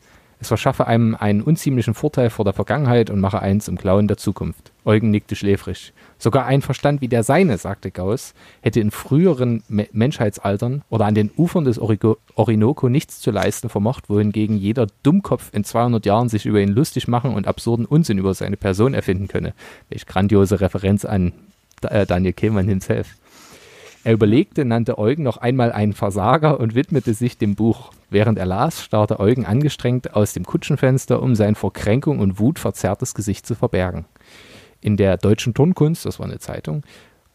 Es 0.40 0.48
verschaffe 0.48 0.86
einem 0.86 1.16
einen 1.16 1.42
unziemlichen 1.42 1.94
Vorteil 1.94 2.30
vor 2.30 2.44
der 2.44 2.54
Vergangenheit 2.54 3.10
und 3.10 3.20
mache 3.20 3.42
eins 3.42 3.66
im 3.66 3.76
Klauen 3.76 4.06
der 4.06 4.18
Zukunft. 4.18 4.70
Eugen 4.86 5.10
nickte 5.10 5.36
schläfrig. 5.36 5.92
Sogar 6.18 6.46
ein 6.46 6.62
Verstand 6.62 7.00
wie 7.00 7.08
der 7.08 7.22
seine, 7.22 7.58
sagte 7.58 7.90
Gauss, 7.90 8.34
hätte 8.62 8.80
in 8.80 8.90
früheren 8.90 9.62
Me 9.68 9.88
Menschheitsaltern 9.92 10.82
oder 10.88 11.04
an 11.04 11.14
den 11.14 11.30
Ufern 11.36 11.64
des 11.64 11.78
Origo 11.78 12.18
Orinoco 12.34 12.88
nichts 12.88 13.20
zu 13.20 13.30
leisten 13.30 13.68
vermocht, 13.68 14.08
wohingegen 14.08 14.56
jeder 14.56 14.86
Dummkopf 15.02 15.50
in 15.52 15.64
200 15.64 16.06
Jahren 16.06 16.28
sich 16.28 16.46
über 16.46 16.60
ihn 16.60 16.68
lustig 16.68 17.08
machen 17.08 17.34
und 17.34 17.46
absurden 17.46 17.84
Unsinn 17.84 18.18
über 18.18 18.32
seine 18.32 18.56
Person 18.56 18.94
erfinden 18.94 19.28
könne. 19.28 19.54
Welch 19.90 20.06
grandiose 20.06 20.60
Referenz 20.60 21.04
an 21.04 21.32
äh, 21.82 22.06
Daniel 22.06 22.32
Kehlmann 22.32 22.68
himself. 22.68 23.16
Er 24.04 24.12
überlegte, 24.12 24.64
nannte 24.64 24.98
Eugen 24.98 25.24
noch 25.24 25.38
einmal 25.38 25.72
einen 25.72 25.92
Versager 25.92 26.60
und 26.60 26.76
widmete 26.76 27.12
sich 27.12 27.38
dem 27.38 27.56
Buch. 27.56 27.90
Während 28.08 28.38
er 28.38 28.46
las, 28.46 28.84
starrte 28.84 29.18
Eugen 29.18 29.44
angestrengt 29.44 30.14
aus 30.14 30.32
dem 30.32 30.46
Kutschenfenster, 30.46 31.20
um 31.20 31.34
sein 31.34 31.56
vor 31.56 31.72
Kränkung 31.72 32.20
und 32.20 32.38
Wut 32.38 32.60
verzerrtes 32.60 33.14
Gesicht 33.14 33.46
zu 33.46 33.56
verbergen. 33.56 34.04
In 34.80 34.96
der 34.96 35.16
Deutschen 35.16 35.54
Turnkunst, 35.54 36.04
das 36.06 36.18
war 36.18 36.26
eine 36.26 36.38
Zeitung 36.38 36.82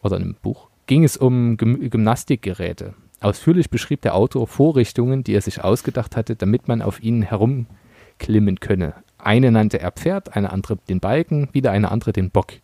oder 0.02 0.16
ein 0.16 0.36
Buch, 0.40 0.68
ging 0.86 1.04
es 1.04 1.16
um 1.16 1.56
Gym 1.56 1.90
Gymnastikgeräte. 1.90 2.94
Ausführlich 3.20 3.70
beschrieb 3.70 4.02
der 4.02 4.14
Autor 4.14 4.48
Vorrichtungen, 4.48 5.22
die 5.22 5.34
er 5.34 5.40
sich 5.40 5.62
ausgedacht 5.62 6.16
hatte, 6.16 6.34
damit 6.34 6.66
man 6.66 6.82
auf 6.82 7.02
ihnen 7.02 7.22
herumklimmen 7.22 8.58
könne. 8.58 8.94
Eine 9.18 9.52
nannte 9.52 9.78
er 9.78 9.92
Pferd, 9.92 10.36
eine 10.36 10.52
andere 10.52 10.76
den 10.88 10.98
Balken, 10.98 11.48
wieder 11.52 11.70
eine 11.70 11.92
andere 11.92 12.12
den 12.12 12.30
Bock. 12.30 12.54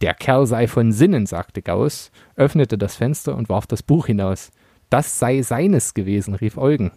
Der 0.00 0.14
Kerl 0.14 0.46
sei 0.46 0.68
von 0.68 0.92
Sinnen, 0.92 1.26
sagte 1.26 1.62
Gauss, 1.62 2.12
öffnete 2.36 2.78
das 2.78 2.94
Fenster 2.94 3.34
und 3.34 3.48
warf 3.48 3.66
das 3.66 3.82
Buch 3.82 4.06
hinaus. 4.06 4.52
Das 4.90 5.18
sei 5.18 5.42
seines 5.42 5.94
gewesen, 5.94 6.34
rief 6.34 6.56
Eugen. 6.56 6.92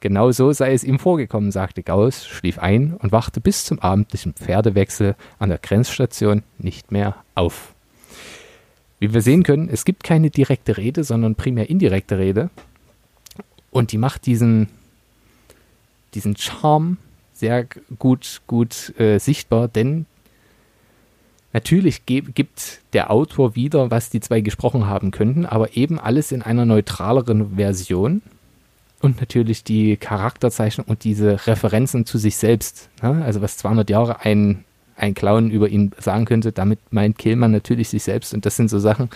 Genau 0.00 0.30
so 0.30 0.52
sei 0.52 0.72
es 0.72 0.84
ihm 0.84 0.98
vorgekommen, 0.98 1.50
sagte 1.50 1.82
Gauss, 1.82 2.24
schlief 2.24 2.58
ein 2.58 2.94
und 2.94 3.10
wachte 3.10 3.40
bis 3.40 3.64
zum 3.64 3.80
abendlichen 3.80 4.32
Pferdewechsel 4.32 5.16
an 5.38 5.48
der 5.48 5.58
Grenzstation 5.58 6.44
nicht 6.58 6.92
mehr 6.92 7.16
auf. 7.34 7.74
Wie 9.00 9.12
wir 9.12 9.22
sehen 9.22 9.42
können, 9.42 9.68
es 9.68 9.84
gibt 9.84 10.04
keine 10.04 10.30
direkte 10.30 10.76
Rede, 10.76 11.02
sondern 11.04 11.34
primär 11.34 11.68
indirekte 11.68 12.18
Rede. 12.18 12.50
Und 13.70 13.92
die 13.92 13.98
macht 13.98 14.26
diesen, 14.26 14.68
diesen 16.14 16.36
Charme 16.36 16.98
sehr 17.32 17.66
gut, 17.98 18.42
gut 18.46 18.98
äh, 18.98 19.18
sichtbar, 19.18 19.68
denn 19.68 20.06
Natürlich 21.54 22.04
gibt 22.04 22.80
der 22.92 23.10
Autor 23.10 23.56
wieder, 23.56 23.90
was 23.90 24.10
die 24.10 24.20
zwei 24.20 24.42
gesprochen 24.42 24.86
haben 24.86 25.10
könnten, 25.10 25.46
aber 25.46 25.76
eben 25.76 25.98
alles 25.98 26.30
in 26.30 26.42
einer 26.42 26.66
neutraleren 26.66 27.56
Version. 27.56 28.20
Und 29.00 29.20
natürlich 29.20 29.62
die 29.62 29.96
Charakterzeichnung 29.96 30.86
und 30.88 31.04
diese 31.04 31.46
Referenzen 31.46 32.04
zu 32.04 32.18
sich 32.18 32.36
selbst. 32.36 32.88
Ne? 33.02 33.22
Also 33.24 33.40
was 33.40 33.56
200 33.58 33.88
Jahre 33.90 34.20
ein, 34.20 34.64
ein 34.96 35.14
Clown 35.14 35.50
über 35.50 35.68
ihn 35.68 35.92
sagen 35.98 36.24
könnte, 36.24 36.50
damit 36.50 36.80
meint 36.90 37.16
Kehlmann 37.16 37.52
natürlich 37.52 37.88
sich 37.90 38.02
selbst. 38.02 38.34
Und 38.34 38.44
das 38.44 38.56
sind 38.56 38.70
so 38.70 38.78
Sachen, 38.78 39.08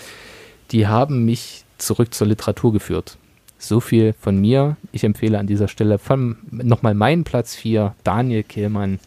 die 0.71 0.87
haben 0.87 1.25
mich 1.25 1.65
zurück 1.79 2.15
zur 2.15 2.29
Literatur 2.29 2.73
geführt. 2.73 3.19
So 3.59 3.81
viel 3.81 4.13
von 4.13 4.41
mir. 4.41 4.77
Ich 4.93 5.05
empfehle 5.05 5.39
an 5.39 5.47
dieser 5.47 5.69
Stelle 5.69 5.99
von 5.99 6.37
nochmal 6.51 6.95
meinen 6.95 7.25
Platz 7.25 7.55
4, 7.55 7.95
Daniel 8.05 8.43
Kehlmann, 8.45 9.01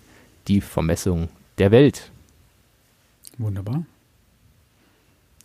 die 0.47 0.61
Vermessung 0.61 1.29
der 1.57 1.71
Welt. 1.71 2.11
Wunderbar. 3.37 3.85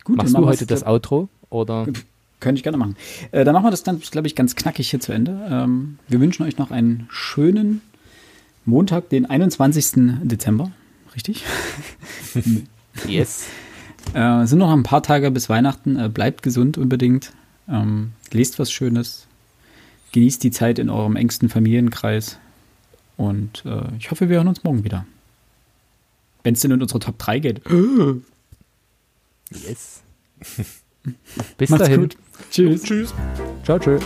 Gut, 0.03 0.17
Machst 0.17 0.35
du 0.35 0.45
heute 0.45 0.65
das 0.65 0.85
Outro? 0.85 1.29
Oder? 1.49 1.87
Könnte 2.41 2.59
ich 2.59 2.63
gerne 2.63 2.77
machen. 2.77 2.97
Äh, 3.31 3.45
dann 3.45 3.53
machen 3.53 3.65
wir 3.65 3.71
das 3.71 3.83
dann, 3.83 3.99
glaube 3.99 4.27
ich, 4.27 4.35
ganz 4.35 4.55
knackig 4.55 4.89
hier 4.89 4.99
zu 4.99 5.13
Ende. 5.13 5.47
Ähm, 5.49 5.99
wir 6.09 6.19
wünschen 6.19 6.43
euch 6.43 6.57
noch 6.57 6.71
einen 6.71 7.07
schönen 7.09 7.81
Montag, 8.65 9.09
den 9.09 9.27
21. 9.27 10.19
Dezember. 10.23 10.71
Richtig? 11.15 11.45
yes. 13.07 13.45
Äh, 14.15 14.47
sind 14.47 14.57
noch 14.57 14.71
ein 14.71 14.81
paar 14.81 15.03
Tage 15.03 15.29
bis 15.29 15.47
Weihnachten. 15.47 15.95
Äh, 15.95 16.09
bleibt 16.09 16.41
gesund 16.41 16.79
unbedingt. 16.79 17.33
Ähm, 17.69 18.13
lest 18.31 18.57
was 18.57 18.71
Schönes. 18.71 19.27
Genießt 20.11 20.43
die 20.43 20.49
Zeit 20.49 20.79
in 20.79 20.89
eurem 20.89 21.15
engsten 21.15 21.49
Familienkreis. 21.49 22.39
Und 23.15 23.63
äh, 23.63 23.95
ich 23.99 24.09
hoffe, 24.09 24.27
wir 24.27 24.37
hören 24.37 24.47
uns 24.47 24.63
morgen 24.63 24.83
wieder. 24.83 25.05
Wenn 26.43 26.55
es 26.55 26.61
denn 26.61 26.71
in 26.71 26.81
unsere 26.81 26.99
Top 26.99 27.19
3 27.19 27.39
geht. 27.39 27.61
Yes. 29.51 30.01
Bis 31.57 31.69
Macht's 31.69 31.85
dahin. 31.85 32.01
Gut. 32.01 32.17
Tschüss. 32.51 32.83
Tschüss. 32.83 33.13
Ciao, 33.63 33.79
tschüss. 33.79 34.01